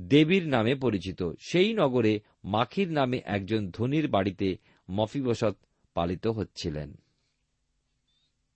দেবীর 0.00 0.48
নামে 0.48 0.74
পরিচিত। 0.74 1.22
সেই 1.38 1.74
নগরে 1.74 2.20
মাখির 2.44 2.92
নামে 2.92 3.20
একজন 3.24 3.70
ধনির 3.70 4.08
বাড়িতে 4.08 4.56
মফিবসত 4.90 5.56
পালিত 5.94 6.26
হচ্ছিলেন। 6.26 6.94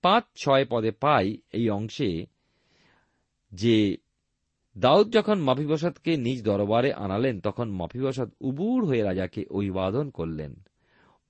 পাঁচ 0.02 0.25
ছয় 0.37 0.66
পদে 0.71 0.90
পাই 0.90 1.38
এই 1.52 1.71
অংশে 1.71 2.26
যে 3.52 3.97
দাউদ 4.78 5.12
যখন 5.12 5.42
মফিবসতকে 5.42 6.16
নিজ 6.16 6.45
দরবারে 6.45 6.92
আনালেন, 6.92 7.40
তখন 7.40 7.71
মফিবসত 7.71 8.28
উবুর 8.40 8.85
হয়ে 8.85 9.02
রাজাকে 9.02 9.45
অভিবাদন 9.50 10.11
করলেন। 10.11 10.54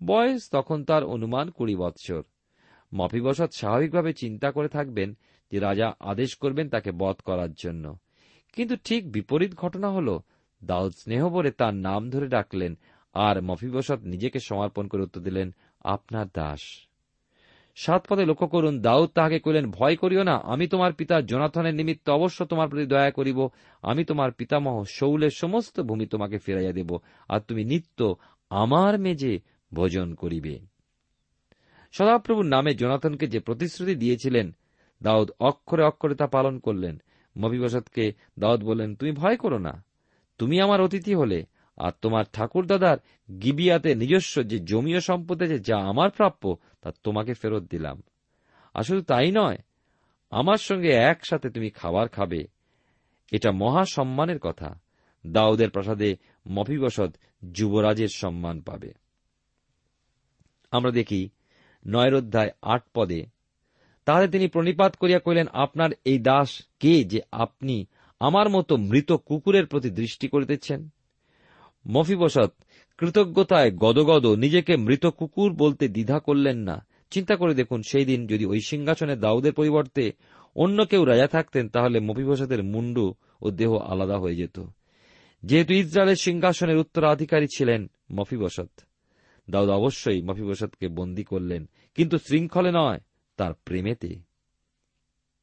বয়স 0.07 0.51
তখন 0.51 0.85
তার 0.85 1.05
অনুমান 1.05 1.51
কুড়ি 1.51 1.77
বৎসর। 1.77 2.23
মফিবসত 2.95 3.51
স্বাভাবিকভাবে 3.51 4.13
চিন্তা 4.13 4.53
করে 4.53 4.69
থাকবেন 4.69 5.15
যে 5.51 5.59
রাজা 5.59 5.95
আদেশ 6.01 6.37
করবেন 6.37 6.69
তাকে 6.69 6.93
বধ 6.93 7.17
করার 7.17 7.53
জন্য। 7.53 7.99
কিন্তু 8.53 8.77
ঠিক 8.85 9.13
বিপরীত 9.13 9.55
ঘটনা 9.55 9.89
হল, 9.91 10.19
দাউদ 10.65 10.93
স্নেহ 10.93 11.29
বলে 11.29 11.51
তার 11.51 11.75
নাম 11.75 12.11
ধরে 12.11 12.27
ডাকলেন 12.27 12.79
আর 13.15 13.43
মফিবসত 13.43 14.01
নিজেকে 14.03 14.39
সমর্পণ 14.41 14.89
করে 14.89 15.03
উত্তর 15.03 15.21
দিলেন, 15.21 15.55
আপনার 15.85 16.27
দাস। 16.35 16.61
সাত 17.77 18.07
পদে 18.09 18.25
লক্ষ্য 18.25 18.49
করুন, 18.49 18.81
দাউদ 18.81 19.11
তাহাকে 19.15 19.39
কহিলেন, 19.39 19.71
ভয় 19.71 19.97
করিও 19.97 20.23
না, 20.23 20.37
আমি 20.37 20.67
তোমার 20.67 20.93
পিতা 20.93 21.21
জনাথনের 21.21 21.75
নিমিত্ত 21.75 22.11
অবশ্য 22.11 22.45
তোমার 22.45 22.69
প্রতি 22.69 22.87
দয়া 22.87 23.11
করিব। 23.11 23.49
আমি 23.83 24.05
তোমার 24.05 24.33
পিতামহ 24.33 24.85
শৌলের 24.85 25.31
সমস্ত 25.31 25.81
ভূমি 25.81 26.07
তোমাকে 26.07 26.39
ফেরাইয়া 26.39 26.73
দেব, 26.73 26.99
আর 27.29 27.41
তুমি 27.41 27.65
নিত্য 27.65 28.17
আমার 28.51 28.99
মেজে 28.99 29.41
ভোজন 29.75 30.15
করিবে। 30.15 30.59
সদাপ্রভুর 31.93 32.47
নামে 32.47 32.75
জনাথনকে 32.75 33.27
যে 33.27 33.41
প্রতিশ্রুতি 33.41 33.95
দিয়েছিলেন, 33.95 34.57
দাউদ 35.03 35.31
অক্ষরে 35.41 35.83
অক্ষরে 35.83 36.15
তা 36.15 36.27
পালন 36.27 36.59
করলেন। 36.59 37.03
মবিবসতকে 37.39 38.13
দাউদ 38.39 38.65
বললেন, 38.65 38.95
তুমি 38.95 39.13
ভয় 39.13 39.37
করো 39.37 39.59
না। 39.59 39.85
তুমি 40.39 40.61
আমার 40.61 40.81
অতিথি 40.81 41.15
হলে 41.15 41.47
আর 41.77 41.93
তোমার 42.03 42.25
ঠাকুর 42.33 42.67
দাদার 42.67 42.99
গিবিয়াতে 43.41 43.95
নিজস্ব 43.95 44.43
যে 44.43 44.59
জমিও 44.59 45.01
সম্পদ 45.01 45.43
আছে, 45.43 45.59
যা 45.59 45.77
আমার 45.77 46.11
প্রাপ্য, 46.11 46.57
তা 46.83 46.93
তোমাকে 47.03 47.35
ফেরত 47.35 47.63
দিলাম। 47.63 48.03
আর 48.75 48.83
শুধু 48.83 49.03
তাই 49.03 49.33
নয়। 49.33 49.59
আমার 50.31 50.57
সঙ্গে 50.57 50.89
একসাথে 50.89 51.51
তুমি 51.51 51.71
খাবার 51.71 52.09
খাবে। 52.09 52.45
এটা 53.33 53.53
মহা 53.53 53.85
সম্মানের 53.85 54.39
কথা। 54.39 54.81
দাউদের 55.27 55.71
প্রাসাদে 55.71 56.17
মফিবসদ 56.49 57.17
যুবরাজের 57.53 58.09
সম্মান 58.09 58.61
পাবে। 58.61 58.93
আমরা 60.71 60.91
দেখি 60.91 61.29
নয়ের 61.87 62.15
অধ্যায় 62.15 62.51
আট 62.63 62.83
পদে 62.95 63.27
তাহলে 64.05 64.29
তিনি 64.29 64.47
প্রণিপাত 64.49 64.97
করিয়া 64.97 65.19
কহিলেন, 65.19 65.47
আপনার 65.53 65.91
এই 66.05 66.19
দাস 66.19 66.63
কে 66.81 67.05
যে 67.05 67.21
আপনি 67.33 67.87
আমার 68.21 68.51
মতো 68.51 68.77
মৃত 68.77 69.13
কুকুরের 69.13 69.67
প্রতি 69.67 69.91
দৃষ্টি 69.91 70.29
করিতেছেন? 70.29 70.89
মফিবসত, 71.89 72.51
কৃতজ্ঞতায় 72.99 73.71
গদগদ 73.71 74.27
নিজেকে 74.27 74.77
মৃত 74.77 75.07
কুকুর 75.07 75.53
বলতে 75.53 75.89
দ্বিধা 75.89 76.19
করলেন 76.19 76.59
না। 76.59 76.87
চিন্তা 77.11 77.37
করে 77.37 77.55
দেখুন, 77.55 77.83
সেই 77.83 78.05
দিন 78.05 78.27
যদি 78.27 78.45
ওই 78.45 78.61
সিংহাসনে 78.61 79.17
দাউদের 79.17 79.53
পরিবর্তে 79.53 80.13
অন্য 80.57 80.87
কেউ 80.87 81.05
রাজা 81.05 81.27
থাকতেন, 81.27 81.69
তাহলে 81.69 82.01
মফিবসতের 82.01 82.63
মুন্ডু 82.63 83.15
ও 83.41 83.51
দেহ 83.51 83.71
আলাদা 83.77 84.19
হয়ে 84.19 84.37
যেত। 84.37 84.57
যেহেতু 85.43 85.75
ইসরায়েলের 85.75 86.17
সিংহাসনের 86.17 86.77
উত্তরাধিকারী 86.77 87.47
ছিলেন 87.57 87.91
মফিবসত। 88.13 88.71
দাউদ 89.51 89.69
অবশ্যই 89.69 90.23
মফিবসতকে 90.23 90.89
বন্দী 90.89 91.25
করলেন, 91.25 91.69
কিন্তু 91.95 92.19
শৃঙ্খলে 92.19 92.71
নয়। 92.75 93.01
তার 93.39 93.53
প্রেমেতে। 93.67 94.11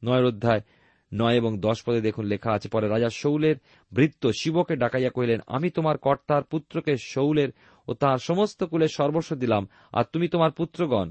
নয়ের 0.04 0.30
অধ্যায় 0.32 0.63
নয় 1.12 1.36
এবং 1.41 1.52
দশ 1.65 1.78
পদে 1.86 2.02
দেখুন 2.08 2.25
লেখা 2.34 2.52
আছে, 2.54 2.67
পরে 2.73 2.88
রাজা 2.88 3.10
শৌলের 3.21 3.58
ভৃত্য 3.91 4.23
শিবকে 4.39 4.75
ডাকাইয়া 4.84 5.12
কহিলেন, 5.15 5.39
আমি 5.47 5.67
তোমার 5.78 5.97
কর্তার 5.97 6.43
পুত্রকে 6.43 6.93
শৌলের 7.13 7.49
ও 7.88 7.91
তাহার 7.93 8.19
সমস্ত 8.19 8.60
কুলে 8.63 8.88
সর্বস্ব 8.97 9.32
দিলাম, 9.36 9.63
আর 9.97 10.06
তুমি 10.13 10.28
তোমার 10.34 10.52
পুত্রগণ 10.52 11.08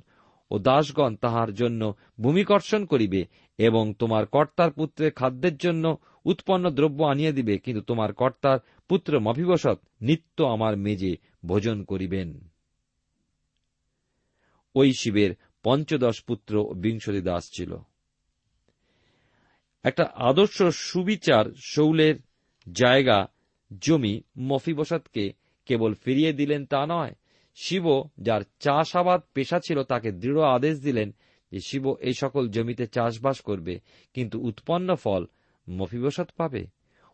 ও 0.51 0.55
দাসগণ 0.59 1.13
তাহার 1.17 1.51
জন্য 1.55 1.83
ভূমিকর্ষণ 2.21 2.83
করিবে 2.85 3.21
এবং 3.59 3.85
তোমার 3.99 4.25
কর্তার 4.27 4.71
পুত্রের 4.71 5.13
খাদ্যের 5.13 5.57
জন্য 5.57 5.85
উৎপন্ন 6.25 6.65
দ্রব্য 6.71 7.01
আনিয়ে 7.05 7.33
দিবে, 7.33 7.55
কিন্তু 7.59 7.83
তোমার 7.83 8.11
কর্তার 8.13 8.59
পুত্র 8.91 9.13
মভিবসত 9.21 9.79
নিত্য 10.01 10.39
আমার 10.55 10.75
মেজে 10.77 11.13
ভোজন 11.47 11.79
করিবেন। 11.85 12.29
ওই 14.75 14.89
শিবের 14.93 15.31
পঞ্চদশ 15.65 16.17
পুত্র 16.23 16.53
বিংশতি 16.75 17.21
দাস 17.21 17.45
ছিল। 17.53 17.73
একটা 19.85 20.05
আদর্শ 20.31 20.57
সুবিচার 20.63 21.45
শৌলের 21.65 22.17
জায়গা, 22.73 23.19
জমি 23.81 24.15
মফিবসাদকে 24.39 25.25
কেবল 25.69 25.95
ফিরিয়ে 25.95 26.33
দিলেন 26.33 26.63
তা 26.67 26.87
নয়, 26.87 27.15
শিব 27.57 27.87
যার 28.19 28.43
চাষাবাদ 28.61 29.21
পেশা 29.35 29.59
ছিল 29.61 29.79
তাকে 29.83 30.09
দৃঢ় 30.13 30.43
আদেশ 30.57 30.77
দিলেন 30.81 31.09
যে 31.53 31.61
শিব 31.61 31.85
এই 32.01 32.13
সকল 32.13 32.49
জমিতে 32.49 32.87
চাষবাস 32.87 33.41
করবে, 33.41 33.75
কিন্তু 34.15 34.37
উৎপন্ন 34.41 34.89
ফল 34.95 35.23
মফিবসাদ 35.69 36.29
পাবে। 36.37 36.63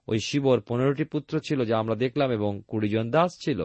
ওই 0.09 0.19
শিবর 0.19 0.59
পনেরোটি 0.61 1.05
পুত্র 1.05 1.33
ছিল 1.41 1.59
যা 1.65 1.77
আমরা 1.79 1.95
দেখলাম 1.95 2.31
এবং 2.31 2.53
কুড়ি 2.69 2.89
জন 2.89 3.07
দাস 3.11 3.31
ছিল। 3.41 3.61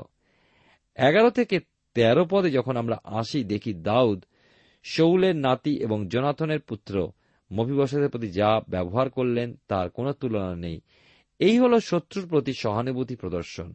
এগারো 0.97 1.29
থেকে 1.29 1.59
তেরো 1.95 2.23
পদে 2.25 2.49
যখন 2.51 2.75
আমরা 2.77 2.97
আসি, 3.19 3.39
দেখি 3.43 3.73
দাউদ 3.73 4.19
শৌলের 4.83 5.35
নাতি 5.35 5.81
এবং 5.81 6.07
জনাথনের 6.07 6.59
পুত্র 6.59 7.11
মফিবসতের 7.53 8.09
প্রতি 8.09 8.29
যা 8.29 8.61
ব্যবহার 8.69 9.09
করলেন, 9.09 9.59
তার 9.67 9.89
কোনো 9.89 10.13
তুলনা 10.13 10.55
নেই। 10.55 10.81
এই 11.39 11.59
হল 11.59 11.79
শত্রুর 11.79 12.29
প্রতি 12.29 12.53
সহানুভূতি 12.53 13.15
প্রদর্শন। 13.15 13.73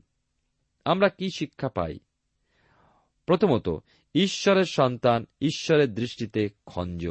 আমরা 0.84 1.08
কি 1.08 1.28
শিক্ষা 1.36 1.68
পাই? 1.68 1.98
প্রথমত, 3.26 3.68
ঈশ্বরের 4.14 4.64
সন্তান 4.64 5.26
ঈশ্বরের 5.40 5.94
দৃষ্টিতে 5.94 6.48
খঞ্জ। 6.66 7.08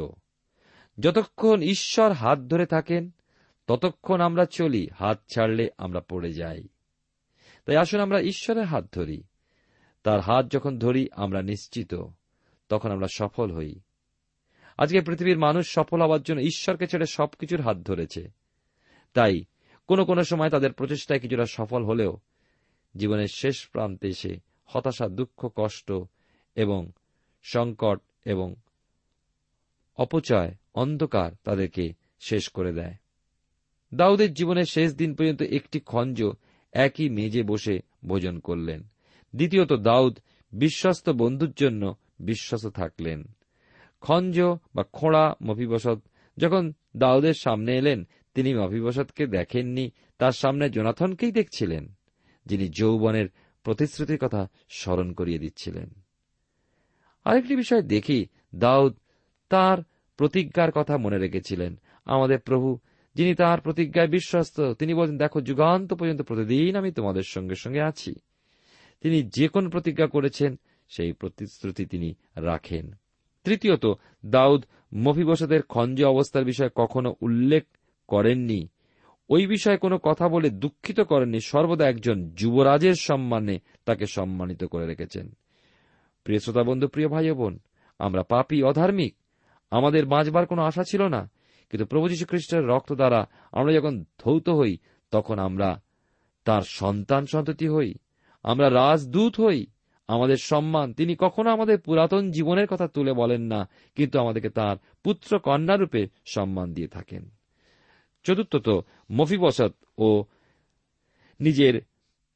যতক্ষণ 0.98 1.62
ঈশ্বর 1.62 2.12
হাত 2.12 2.38
ধরে 2.38 2.66
থাকেন, 2.66 3.10
ততক্ষণ 3.66 4.20
আমরা 4.20 4.44
চলি, 4.44 4.88
হাত 4.98 5.22
ছাড়লে 5.34 5.68
আমরা 5.78 6.00
পড়ে 6.00 6.32
যাই। 6.32 6.68
তাই 7.64 7.76
আসুন 7.76 8.00
আমরা 8.00 8.20
ঈশ্বরের 8.20 8.64
হাত 8.64 8.94
ধরি। 8.94 9.22
তার 10.02 10.20
হাত 10.20 10.50
যখন 10.50 10.78
ধরি, 10.78 11.08
আমরা 11.12 11.42
নিশ্চিত, 11.42 11.94
তখন 12.68 12.90
আমরা 12.90 13.06
সফল 13.14 13.52
হই। 13.52 13.80
আজকে 14.78 15.00
পৃথিবীর 15.00 15.38
মানুষ 15.38 15.74
সফল 15.74 16.02
হওয়ার 16.02 16.22
জন্য 16.22 16.40
ঈশ্বরকে 16.40 16.86
ছেড়ে 16.86 17.06
সবকিছুর 17.06 17.60
হাত 17.60 17.76
ধরেছে। 17.76 18.28
তাই, 19.14 19.44
কোনো 19.86 20.04
কোনো 20.04 20.24
সময় 20.24 20.50
তাদের 20.50 20.72
প্রচেষ্টায় 20.72 21.20
কিছুটা 21.20 21.44
সফল 21.46 21.84
হলেও 21.84 22.18
জীবনের 22.96 23.26
শেষ 23.34 23.68
প্রান্তে 23.68 24.08
এসে 24.08 24.40
হতাশা, 24.66 25.08
দুঃখ, 25.08 25.50
কষ্ট 25.56 25.92
এবং 26.54 26.90
সংকট 27.42 28.00
এবং 28.24 28.54
অপচয়, 29.96 30.54
অন্ধকার 30.74 31.32
তাদেরকে 31.44 31.94
শেষ 32.20 32.48
করে 32.48 32.72
দেয়। 32.72 32.94
দাউদের 33.94 34.34
জীবনের 34.34 34.64
শেষ 34.64 34.94
দিন 34.94 35.14
পর্যন্ত 35.14 35.42
একটি 35.42 35.80
খঞ্জ 35.80 36.24
একই 36.72 37.08
মেজে 37.08 37.42
বসে 37.42 37.80
ভোজন 38.06 38.38
করলেন। 38.38 38.88
দ্বিতীয়ত, 39.36 39.72
দাউদ 39.72 40.18
বিশ্বস্ত 40.52 41.10
বন্ধুর 41.10 41.52
জন্য 41.52 41.94
বিশ্বস্ত 42.20 42.66
থাকলেন। 42.66 43.24
খঞ্জ 44.04 44.40
বা 44.74 44.82
খোঁড়া 44.92 45.34
মফিবসত। 45.42 46.00
যখন 46.38 46.72
দাউদের 46.96 47.34
সামনে 47.34 47.76
এলেন, 47.76 48.06
তিনি 48.34 48.54
মফিবসতকে 48.54 49.26
দেখেননি, 49.26 49.90
তার 50.18 50.32
সামনে 50.32 50.70
জোনাথনকেই 50.70 51.32
দেখছিলেন, 51.32 51.94
যিনি 52.46 52.68
যৌবনের 52.68 53.28
প্রতিশ্রুতির 53.62 54.18
কথা 54.18 54.48
স্মরণ 54.68 55.12
করিয়ে 55.12 55.38
দিচ্ছিলেন। 55.38 55.90
আরেকটি 57.24 57.56
বিষয় 57.56 57.82
দেখি, 57.82 58.26
দাউদ 58.54 58.96
তার 59.48 59.78
প্রতিজ্ঞার 60.16 60.72
কথা 60.72 60.98
মনে 60.98 61.18
রেখেছিলেন। 61.18 61.80
আমাদের 62.04 62.38
প্রভু, 62.38 62.78
যিনি 63.14 63.34
তার 63.34 63.60
প্রতিজ্ঞায় 63.60 64.08
বিশ্বস্ত, 64.08 64.72
তিনি 64.72 64.94
বলেন 64.94 65.18
দেখো, 65.18 65.40
যুগান্ত 65.40 65.94
পর্যন্ত 65.94 66.22
প্রতিদিন 66.22 66.76
আমি 66.76 66.92
তোমাদের 66.92 67.22
সঙ্গে 67.26 67.54
সঙ্গে 67.54 67.80
আছি। 67.80 68.14
তিনি 69.00 69.22
যে 69.22 69.48
কোন 69.48 69.70
প্রতিজ্ঞা 69.70 70.06
করেছেন, 70.06 70.58
সেই 70.88 71.12
প্রতিশ্রুতি 71.12 71.86
তিনি 71.86 72.14
রাখেন। 72.36 72.94
তৃতীয়ত, 73.44 73.84
দাউদ 74.26 74.62
মফিবসদের 74.96 75.62
খঞ্জ 75.62 75.98
অবস্থার 76.04 76.44
বিষয়ে 76.44 76.72
কখনো 76.74 77.10
উল্লেখ 77.20 77.64
করেননি। 78.08 78.68
ওই 79.30 79.46
বিষয়ে 79.46 79.76
কোনো 79.76 79.98
কথা 79.98 80.28
বলে 80.28 80.50
দুঃখিত 80.50 81.00
করেননি, 81.00 81.40
সর্বদা 81.40 81.84
একজন 81.88 82.30
যুবরাজের 82.34 82.94
সম্মানে 82.94 83.58
তাকে 83.84 84.06
সম্মানিত 84.06 84.64
করে 84.64 84.86
রেখেছেন। 84.86 85.26
প্রিয় 86.24 86.38
শ্রোতা 86.38 86.62
বন্ধু, 86.62 86.88
প্রিয় 86.88 87.08
ভাই 87.08 87.30
বোন, 87.30 87.58
আমরা 87.98 88.22
পাপি, 88.22 88.62
অধার্মিক, 88.62 89.14
আমাদের 89.70 90.06
বাঁচবার 90.06 90.46
কোনো 90.46 90.62
আশা 90.62 90.84
ছিল 90.84 91.02
না, 91.08 91.30
কিন্তু 91.70 91.86
প্রভু 91.86 92.08
যীশু 92.08 92.26
খ্রিস্টের 92.26 92.66
রক্ত 92.66 92.92
দ্বারা 92.92 93.20
আমরা 93.52 93.72
যখন 93.72 94.04
ধৌত 94.18 94.48
হই, 94.48 94.78
তখন 95.10 95.38
আমরা 95.38 95.80
তার 96.44 96.62
সন্তান 96.62 97.26
সন্ততি 97.26 97.68
হই, 97.68 97.94
আমরা 98.42 98.70
রাজদূত 98.70 99.40
হই 99.40 99.66
আমাদের 100.08 100.36
সম্মান। 100.36 100.92
তিনি 100.92 101.16
কখনো 101.18 101.50
আমাদের 101.50 101.80
পুরাতন 101.80 102.30
জীবনের 102.30 102.66
কথা 102.66 102.88
তুলে 102.88 103.12
বলেন 103.12 103.42
না, 103.42 103.68
কিন্তু 103.94 104.20
আমাদেরকে 104.20 104.48
তার 104.48 104.76
পুত্র 105.04 105.38
কন্যা 105.38 105.76
রূপে 105.76 106.08
সম্মান 106.24 106.74
দিয়ে 106.74 106.88
থাকেন। 106.88 107.30
চতুর্থত, 108.24 108.84
মফিবসত 109.12 109.72
ও 109.98 110.24
নিজের 111.40 111.82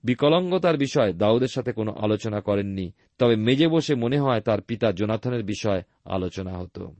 বিকলঙ্গতার 0.04 0.76
বিষয় 0.76 1.12
দাউদের 1.12 1.48
সাথে 1.48 1.72
কোনো 1.72 1.92
আলোচনা 1.92 2.40
করেননি, 2.40 2.92
তবে 3.18 3.36
মেজে 3.36 3.68
বসে 3.68 3.94
মনে 3.94 4.18
হয় 4.18 4.40
তার 4.40 4.60
পিতা 4.60 4.92
জোনাথনের 4.92 5.42
বিষয় 5.42 5.82
আলোচনা 6.04 6.58
হতো। 6.58 6.94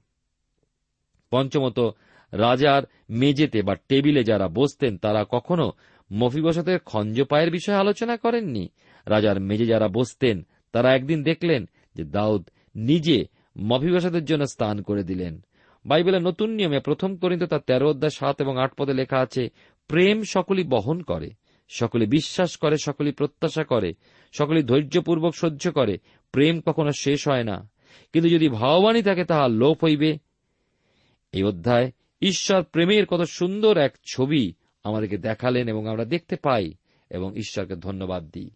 পঞ্চমত, 1.30 1.78
রাজার 2.32 2.82
মেজেতে 3.10 3.62
বা 3.62 3.74
টেবিলে 3.88 4.24
যারা 4.24 4.48
বসতেন, 4.48 4.98
তারা 4.98 5.24
কখনো 5.30 5.72
মফিবসতের 6.12 6.78
খঞ্জ 6.78 7.22
পায়ের 7.22 7.50
বিষয়ে 7.50 7.76
আলোচনা 7.76 8.16
করেননি? 8.16 8.68
রাজার 9.06 9.40
মেজে 9.40 9.66
যারা 9.66 9.88
বসতেন 9.88 10.46
তারা 10.72 10.94
একদিন 10.94 11.22
দেখলেন 11.22 11.68
যে 11.94 12.04
দাউদ 12.04 12.48
নিজে 12.74 13.24
মফিবসতের 13.58 14.24
জন্য 14.24 14.46
স্থান 14.46 14.82
করে 14.82 15.04
দিলেন। 15.04 15.44
বাইবেলের 15.86 16.22
নতুন 16.22 16.50
নিয়মে 16.50 16.80
প্রথম 16.80 17.16
করিন্ত 17.16 17.42
তার 17.42 17.60
তেরো 17.60 17.90
অধ্যায় 17.90 18.10
সাত 18.10 18.40
এবং 18.40 18.62
আট 18.62 18.74
পদে 18.74 18.92
লেখা 18.92 19.18
আছে, 19.18 19.50
প্রেম 19.88 20.22
সকলই 20.22 20.64
বহন 20.64 21.02
করে, 21.02 21.30
সকলে 21.68 22.06
বিশ্বাস 22.06 22.56
করে 22.56 22.76
সকলে 22.78 23.12
প্রত্যাশা 23.12 23.64
করে 23.64 23.94
সকলে 24.32 24.62
ধৈর্যপূর্বক 24.62 25.34
সহ্য 25.34 25.72
করে, 25.72 25.98
প্রেম 26.32 26.60
কখনো 26.60 26.92
শেষ 26.92 27.28
হয় 27.28 27.44
না। 27.44 27.70
কিন্তু 28.12 28.30
যদি 28.30 28.48
ভাববাণী 28.48 29.02
থাকে 29.02 29.24
তাহা 29.24 29.48
লোপ 29.48 29.84
হইবে। 29.84 30.18
এই 31.32 31.42
অধ্যায়, 31.42 31.92
ঈশ্বর 32.22 32.62
প্রেমের 32.62 33.06
কত 33.06 33.22
সুন্দর 33.22 33.78
এক 33.78 33.94
ছবি 34.12 34.52
আমাদেরকে 34.84 35.18
দেখালেন 35.18 35.68
এবং 35.68 35.86
আমরা 35.86 36.04
দেখতে 36.04 36.36
পাই 36.36 36.72
এবং 37.10 37.36
ঈশ্বরকে 37.36 37.76
ধন্যবাদ 37.76 38.30
দিই। 38.30 38.50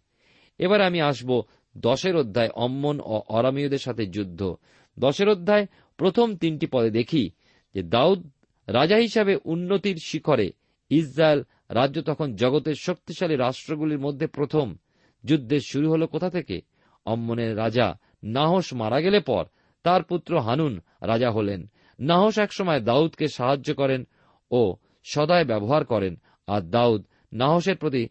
এবার 0.57 0.81
আমি 0.81 1.01
আসব 1.01 1.41
দশের 1.77 2.15
অধ্যায় 2.15 2.49
অম্মন 2.55 2.99
ও 2.99 3.21
অরামীয়দের 3.27 3.77
সাথে 3.77 4.05
যুদ্ধ। 4.05 4.55
দশের 4.99 5.29
অধ্যায় 5.29 5.65
প্রথম 5.97 6.35
তিনটি 6.35 6.67
পদে 6.67 6.89
দেখি 6.89 7.31
যে 7.75 7.83
দাউদ 7.83 8.31
রাজা 8.67 8.95
হিসাবে 8.95 9.37
উন্নতির 9.45 9.95
শিখরে 9.95 10.51
ইসরায়েল 10.89 11.43
রাজ্য 11.69 12.01
তখন 12.01 12.35
জগতের 12.35 12.75
শক্তিশালী 12.75 13.35
রাষ্ট্রগুলির 13.35 13.99
মধ্যে 13.99 14.27
প্রথম। 14.27 14.75
যুদ্ধের 15.23 15.59
শুরু 15.59 15.91
হল 15.91 16.05
কোথা 16.05 16.29
থেকে? 16.29 16.61
অম্মনের 17.05 17.57
রাজা 17.57 17.97
নাহস 18.23 18.73
মারা 18.73 19.01
গেলে 19.01 19.19
পর 19.19 19.45
তার 19.83 20.03
পুত্র 20.03 20.39
হানুন 20.39 20.81
রাজা 21.01 21.31
হলেন। 21.31 21.71
নাহস 21.99 22.37
একসময় 22.37 22.79
দাউদকে 22.79 23.27
সাহায্য 23.27 23.73
করেন 23.73 24.07
ও 24.51 24.75
সদায় 25.03 25.45
ব্যবহার 25.45 25.85
করেন, 25.85 26.15
আর 26.47 26.61
দাউদ 26.61 27.05
নাহসের 27.33 27.77
প্রতি 27.77 28.07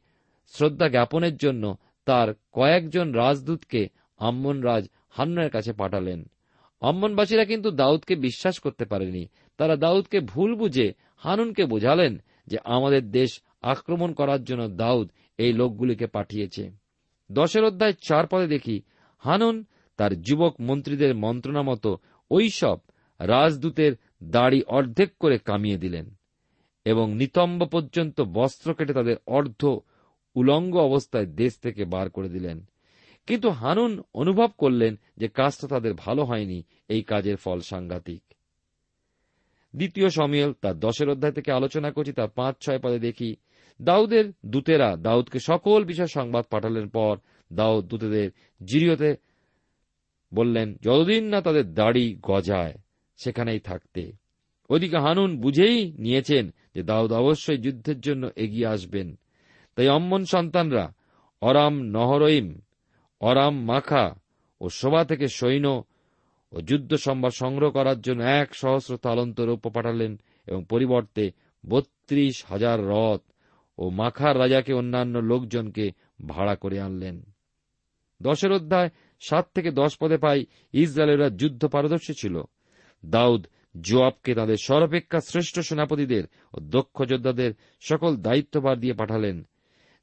শ্রদ্ধা 0.48 0.88
জ্ঞাপনের 0.88 1.36
জন্য 1.36 1.76
তার 2.04 2.34
কয়েকজন 2.52 3.12
রাজদূতকে 3.12 3.88
আম্মন 4.18 4.60
রাজ 4.60 4.84
হান্নের 5.10 5.50
কাছে 5.50 5.72
পাঠালেন। 5.72 6.30
অম্মনবাসীরা 6.80 7.44
কিন্তু 7.44 7.70
দাউদকে 7.70 8.14
বিশ্বাস 8.16 8.58
করতে 8.58 8.84
পারেনি। 8.84 9.28
তারা 9.58 9.76
দাউদকে 9.76 10.20
ভুল 10.20 10.54
বুঝে 10.54 10.92
হানুনকে 11.16 11.64
বোঝালেন 11.64 12.22
যে 12.46 12.58
আমাদের 12.64 13.10
দেশ 13.10 13.40
আক্রমণ 13.62 14.12
করার 14.12 14.44
জন্য 14.44 14.68
দাউদ 14.68 15.10
এই 15.38 15.52
লোকগুলিকে 15.52 16.06
পাঠিয়েছে। 16.06 16.70
দশের 17.32 17.64
অধ্যায় 17.64 17.92
চার 17.92 18.26
পদে 18.26 18.46
দেখি, 18.46 18.82
হানুন 19.18 19.64
তার 19.96 20.22
যুবক 20.22 20.54
মন্ত্রীদের 20.60 21.14
মন্ত্রণা 21.14 21.62
মতো 21.62 21.98
ওইসব 22.30 22.78
রাজদূতের 23.18 23.92
দাড়ি 24.24 24.62
অর্ধেক 24.62 25.10
করে 25.20 25.38
কামিয়ে 25.38 25.78
দিলেন 25.78 26.14
এবং 26.84 27.14
নিতম্ব 27.14 27.66
পর্যন্ত 27.66 28.20
বস্ত্র 28.20 28.74
কেটে 28.74 28.92
তাদের 28.92 29.16
অর্ধ 29.26 29.78
উলঙ্গ 30.34 30.76
অবস্থায় 30.76 31.26
দেশ 31.26 31.58
থেকে 31.58 31.84
বার 31.84 32.10
করে 32.10 32.28
দিলেন। 32.28 32.64
কিন্তু 33.26 33.50
হানুন 33.50 34.02
অনুভব 34.14 34.50
করলেন 34.58 34.98
যে 35.16 35.28
কাজটা 35.28 35.68
তাদের 35.68 35.94
ভালো 35.94 36.24
হয়নি, 36.24 36.62
এই 36.88 37.02
কাজের 37.02 37.36
ফল 37.36 37.60
সাংঘাতিক। 37.60 38.22
দ্বিতীয় 39.76 40.08
সমিয়ল 40.08 40.52
তার 40.52 40.80
দশের 40.80 41.08
অধ্যায় 41.08 41.32
থেকে 41.32 41.52
আলোচনা 41.52 41.90
করছি, 41.90 42.12
তার 42.12 42.28
পাঁচ, 42.28 42.56
ছয় 42.60 42.78
পদে 42.78 42.98
দেখি, 42.98 43.36
দাউদের 43.82 44.32
দূতেরা 44.46 44.96
দাউদকে 44.96 45.38
সকল 45.38 45.84
বিষয় 45.84 46.06
সংবাদ 46.06 46.44
পাঠালেন 46.50 46.88
পর 46.88 47.16
দাউদ 47.52 47.86
দূতেদের 47.86 48.30
জিরিয়তে 48.64 49.16
বললেন, 50.34 50.74
যতদিন 50.82 51.24
না 51.24 51.40
তাদের 51.40 51.74
দাড়ি 51.74 52.18
গজায়, 52.22 52.74
সেখানেই 53.16 53.60
থাকতে। 53.60 54.12
ওদিকে 54.70 54.98
হানুন 54.98 55.40
বুঝেই 55.40 55.92
নিয়েছেন 55.92 56.54
যে 56.74 56.82
দাউদ 56.82 57.12
অবশ্যই 57.12 57.56
যুদ্ধের 57.56 58.00
জন্য 58.00 58.30
এগিয়ে 58.36 58.66
আসবেন। 58.66 59.18
তাই 59.74 59.88
অম্মন 59.88 60.24
সন্তানরা 60.24 60.92
অরাম 61.40 61.82
নহরইম, 61.82 62.60
অরাম 63.20 63.64
মাখা 63.64 64.14
ও 64.60 64.68
শোভা 64.68 65.04
থেকে 65.04 65.28
সৈন্য 65.28 65.84
ও 66.52 66.60
যুদ্ধ 66.60 66.94
সম্ভার 66.94 67.30
সংগ্রহ 67.30 67.70
করার 67.70 68.00
জন্য 68.00 68.22
এক 68.22 68.54
সহস্র 68.54 68.96
তালন্ত 68.96 69.40
রৌপ্য 69.40 69.70
পাঠালেন 69.70 70.20
এবং 70.46 70.64
পরিবর্তে 70.68 71.30
বত্রিশ 71.68 72.44
হাজার 72.46 72.86
রথ 72.86 73.20
ও 73.78 73.90
মাখার 73.90 74.38
রাজাকে 74.38 74.72
অন্যান্য 74.72 75.18
লোকজনকে 75.18 75.92
ভাড়া 76.26 76.54
করে 76.54 76.80
আনলেন। 76.80 77.22
দশের 78.22 78.52
অধ্যায় 78.52 78.90
সাত 79.20 79.48
থেকে 79.54 79.70
দশ 79.70 79.96
পদে 79.96 80.16
পাই 80.16 80.46
ইসরায়েলেরা 80.72 81.30
যুদ্ধ 81.30 81.66
পারদর্শী 81.66 82.12
ছিল। 82.18 82.42
দাউদ 83.06 83.46
জোয়াবকে 83.80 84.34
তাদের 84.34 84.56
সর্বাপেক্ষা 84.56 85.20
শ্রেষ্ঠ 85.20 85.60
সেনাপতিদের 85.60 86.24
ও 86.52 86.60
দক্ষ 86.60 87.02
যোদ্ধাদের 87.02 87.54
সকল 87.80 88.16
দায়িত্বভার 88.16 88.80
দিয়ে 88.80 88.94
পাঠালেন। 88.94 89.46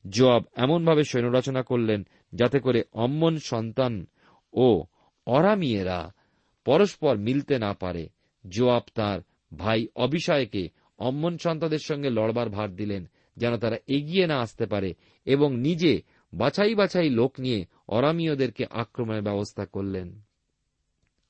জোয়াব 0.07 0.43
এমনভাবে 0.55 1.03
সৈন্য 1.03 1.37
রচনা 1.37 1.63
করলেন 1.63 2.07
যাতে 2.33 2.59
করে 2.59 2.83
অম্মন 2.93 3.37
সন্তান 3.37 4.05
ও 4.53 4.83
অরামিয়েরা 5.25 6.13
পরস্পর 6.65 7.17
মিলতে 7.17 7.59
না 7.59 7.73
পারে। 7.73 8.09
জোয়াব 8.47 8.83
তার 8.95 9.19
ভাই 9.57 9.87
অবিষয়কে 9.95 10.69
অম্মন 10.99 11.37
সন্তানদের 11.37 11.79
সঙ্গে 11.79 12.09
লড়বার 12.09 12.49
ভার 12.49 12.75
দিলেন 12.75 13.09
যেন 13.37 13.57
তারা 13.57 13.77
এগিয়ে 13.87 14.27
না 14.27 14.39
আসতে 14.39 14.65
পারে 14.65 14.93
এবং 15.25 15.57
নিজে 15.57 16.01
বাছাই 16.33 16.75
বাছাই 16.75 17.09
লোক 17.09 17.39
নিয়ে 17.39 17.65
অরামীয়দেরকে 17.87 18.65
আক্রমণের 18.69 19.21
ব্যবস্থা 19.21 19.65
করলেন। 19.65 20.21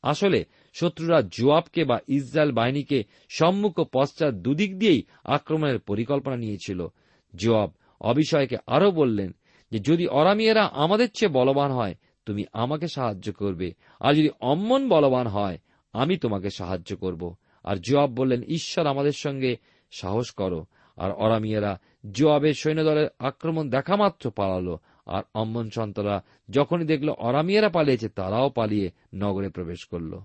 আসলে 0.01 0.45
শত্রুরা 0.73 1.21
জোয়াবকে 1.21 1.83
বা 1.83 1.99
ইসরায়েল 2.07 2.51
বাহিনীকে 2.51 3.03
সম্মুখ 3.29 3.79
পশ্চাৎ 3.93 4.33
দুদিক 4.33 4.79
দিয়েই 4.79 5.03
আক্রমণের 5.23 5.79
পরিকল্পনা 5.79 6.35
নিয়েছিল। 6.35 6.87
জোয়াব 7.35 7.71
অবিষয়কে 8.01 8.57
আরও 8.67 8.91
বললেন 8.91 9.35
যে, 9.71 9.79
যদি 9.79 10.07
অরামিয়েরা 10.07 10.63
আমাদের 10.63 11.09
চেয়ে 11.11 11.31
বলবান 11.31 11.71
হয়, 11.71 11.95
তুমি 12.25 12.45
আমাকে 12.53 12.87
সাহায্য 12.87 13.31
করবে। 13.31 13.73
আর 13.99 14.13
যদি 14.13 14.29
অম্মন 14.39 14.89
বলবান 14.89 15.27
হয়, 15.27 15.57
আমি 15.93 16.17
তোমাকে 16.17 16.49
সাহায্য 16.49 16.95
করব। 16.95 17.35
আর 17.63 17.75
জোয়াব 17.75 18.11
বললেন, 18.11 18.43
ঈশ্বর 18.43 18.87
আমাদের 18.87 19.11
সঙ্গে 19.11 19.57
সাহস 19.91 20.31
করো। 20.31 20.65
আর 20.97 21.11
অরামিয়েরা 21.11 21.79
জোয়াবের 22.11 22.53
সৈন্যদলের 22.53 23.07
আক্রমণ 23.19 23.69
দেখা 23.69 23.95
মাত্র 23.95 24.31
পালালো। 24.31 24.77
আর 25.05 25.23
অম্মন 25.35 25.69
সন্তরা 25.69 26.23
যখনই 26.49 26.85
দেখল 26.85 27.09
অরামিয়েরা 27.09 27.69
পালিয়েছে, 27.69 28.09
তারাও 28.09 28.49
পালিয়ে 28.49 28.91
নগরে 29.15 29.49
প্রবেশ 29.49 29.85
করল। 29.85 30.19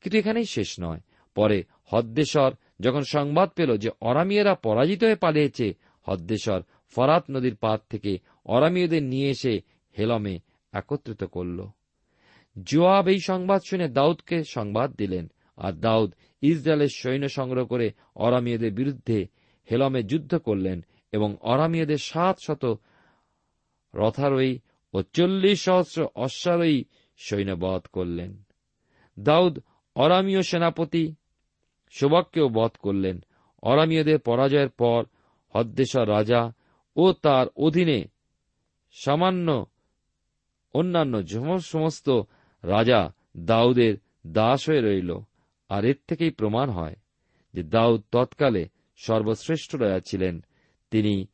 কিন্তু 0.00 0.18
এখানেই 0.18 0.44
শেষ 0.44 0.76
নয়। 0.80 1.00
পরে 1.34 1.64
হদ্দেশ্বর 1.86 2.52
যখন 2.80 3.02
সংবাদ 3.02 3.50
পেল 3.50 3.76
যে 3.76 3.90
অরামিয়েরা 4.00 4.54
পরাজিত 4.54 5.04
হয়ে 5.04 5.14
পালিয়েছে 5.14 5.74
হদ্দেশ্বর 6.02 6.62
ফরাত 6.90 7.24
নদীর 7.30 7.56
পার 7.56 7.78
থেকে 7.90 8.18
অরামিয়দের 8.44 9.02
নিয়ে 9.02 9.30
এসে 9.30 9.60
হেলমে 9.98 10.40
একত্রিত 10.72 11.24
করল। 11.24 11.66
জোয়াব 12.62 13.08
এই 13.08 13.20
সংবাদ 13.20 13.60
শুনে 13.70 13.88
দাউদকে 13.88 14.44
সংবাদ 14.44 14.92
দিলেন 14.92 15.30
আর 15.56 15.72
দাউদ 15.72 16.14
ইসরায়েলের 16.42 16.88
সৈন্য 16.96 17.28
সংগ্রহ 17.28 17.64
করে 17.66 17.92
অরামিয়দের 18.16 18.72
বিরুদ্ধে 18.72 19.26
হেলমে 19.70 20.02
যুদ্ধ 20.02 20.34
করলেন 20.36 20.84
এবং 21.12 21.36
অরামিয়দের 21.40 21.96
সাত 21.96 22.36
শত 22.46 22.80
রথারোহী 23.94 24.58
ও 24.94 25.02
চল্লিশ 25.02 25.62
সহস্র 25.62 26.08
অশ্বারোহী 26.14 26.84
সৈন্যবধ 27.16 27.82
করলেন। 27.92 28.42
দাউদ 29.18 29.58
অরামীয় 29.94 30.42
সেনাপতি 30.42 31.14
শোভককেও 31.90 32.48
বধ 32.48 32.70
করলেন। 32.80 33.24
অরামীয়দের 33.62 34.18
পরাজয়ের 34.18 34.68
পর 34.68 35.04
হদ্দেশ্বর 35.48 36.08
রাজা 36.08 36.52
ও 36.96 37.12
তার 37.12 37.46
অধীনে 37.56 38.04
সামান্য 38.90 39.66
অন্যান্য 40.74 41.22
সমস্ত 41.58 42.20
রাজা 42.62 43.12
দাউদের 43.36 43.96
দাস 44.26 44.68
হয়ে 44.68 44.80
রইল। 44.80 45.18
আর 45.68 45.84
এর 45.84 45.94
থেকেই 46.08 46.30
প্রমাণ 46.30 46.70
হয় 46.70 46.96
যে 47.54 47.62
দাউদ 47.62 48.02
তৎকালে 48.12 48.68
সর্বশ্রেষ্ঠ 48.96 49.76
রাজা 49.76 50.00
ছিলেন। 50.00 50.44
তিনি 50.90 51.26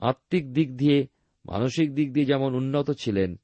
আত্মিক 0.00 0.52
দিক 0.52 0.76
দিয়ে, 0.76 1.06
মানসিক 1.46 1.94
দিক 1.94 2.12
দিয়ে 2.12 2.26
যেমন 2.26 2.54
উন্নত 2.54 2.90
ছিলেন, 2.90 3.36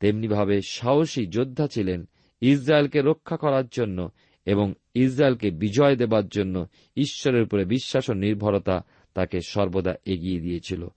তেমনিভাবে 0.00 0.60
সাহসী 0.68 1.26
যোদ্ধা 1.26 1.66
ছিলেন 1.66 2.08
ইসরায়েলকে 2.40 3.02
রক্ষা 3.02 3.36
করার 3.36 3.64
জন্য 3.70 4.10
এবং 4.46 4.74
ইসরায়েলকে 4.94 5.50
বিজয় 5.50 5.96
দেবার 5.96 6.28
জন্য 6.28 6.66
ঈশ্বরের 6.96 7.42
উপরে 7.42 7.64
বিশ্বাস 7.64 8.10
ও 8.10 8.12
নির্ভরতা 8.12 8.84
তাকে 9.14 9.40
সর্বদা 9.40 9.94
এগিয়ে 10.04 10.40
দিয়েছিল। 10.40 10.88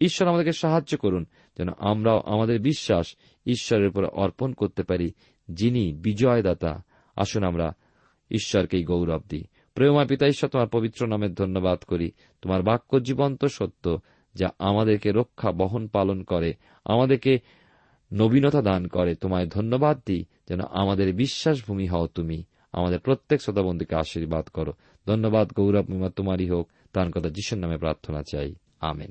ঈশ্বর 0.00 0.28
আমাদেরকে 0.28 0.52
সাহায্য 0.52 0.98
করুন, 0.98 1.26
যেন 1.58 1.68
আমরাও 1.78 2.20
আমাদের 2.26 2.60
বিশ্বাস 2.60 3.16
ঈশ্বরের 3.46 3.88
উপরে 3.88 4.06
অর্পণ 4.06 4.52
করতে 4.52 4.82
পারি, 4.82 5.10
যিনি 5.48 5.92
বিজয়দাতা। 5.92 6.82
আসুন 7.16 7.44
আমরা 7.44 7.72
ঈশ্বরকেই 8.30 8.84
গৌরব 8.84 9.22
দিই। 9.28 9.44
প্রেমা 9.74 10.04
পিতা, 10.04 10.26
ঈশ্বর, 10.26 10.50
তোমার 10.50 10.68
পবিত্র 10.68 11.06
নামের 11.06 11.34
ধন্যবাদ 11.34 11.78
করি। 11.78 12.10
তোমার 12.42 12.62
বাক্য 12.62 13.02
জীবন্ত 13.02 13.44
সত্য, 13.44 14.00
যা 14.34 14.48
আমাদেরকে 14.58 15.12
রক্ষা, 15.12 15.52
বহন, 15.52 15.88
পালন 15.88 16.22
করে। 16.22 16.54
আমাদেরকে 16.84 17.38
নবীনতা 18.12 18.62
দান 18.62 18.86
করে। 18.86 19.14
তোমায় 19.14 19.46
ধন্যবাদ 19.46 20.00
দিই, 20.06 20.24
যেন 20.48 20.60
আমাদের 20.70 21.14
বিশ্বাসভূমি 21.14 21.86
হও 21.86 22.06
তুমি। 22.06 22.44
আমাদের 22.72 23.00
প্রত্যেক 23.00 23.42
শ্রোতাবন্ধুকে 23.42 23.94
আশীর্বাদ 23.94 24.46
করো। 24.48 24.72
ধন্যবাদ 25.06 25.52
গৌরব 25.56 25.90
মিমা 25.90 26.10
তোমারই 26.10 26.50
হোক। 26.50 26.68
তার 26.96 27.10
কথা 27.10 27.28
যিশুর 27.28 27.58
নামে 27.58 27.76
প্রার্থনা 27.78 28.22
চাই। 28.22 28.54
আমেন। 28.80 29.10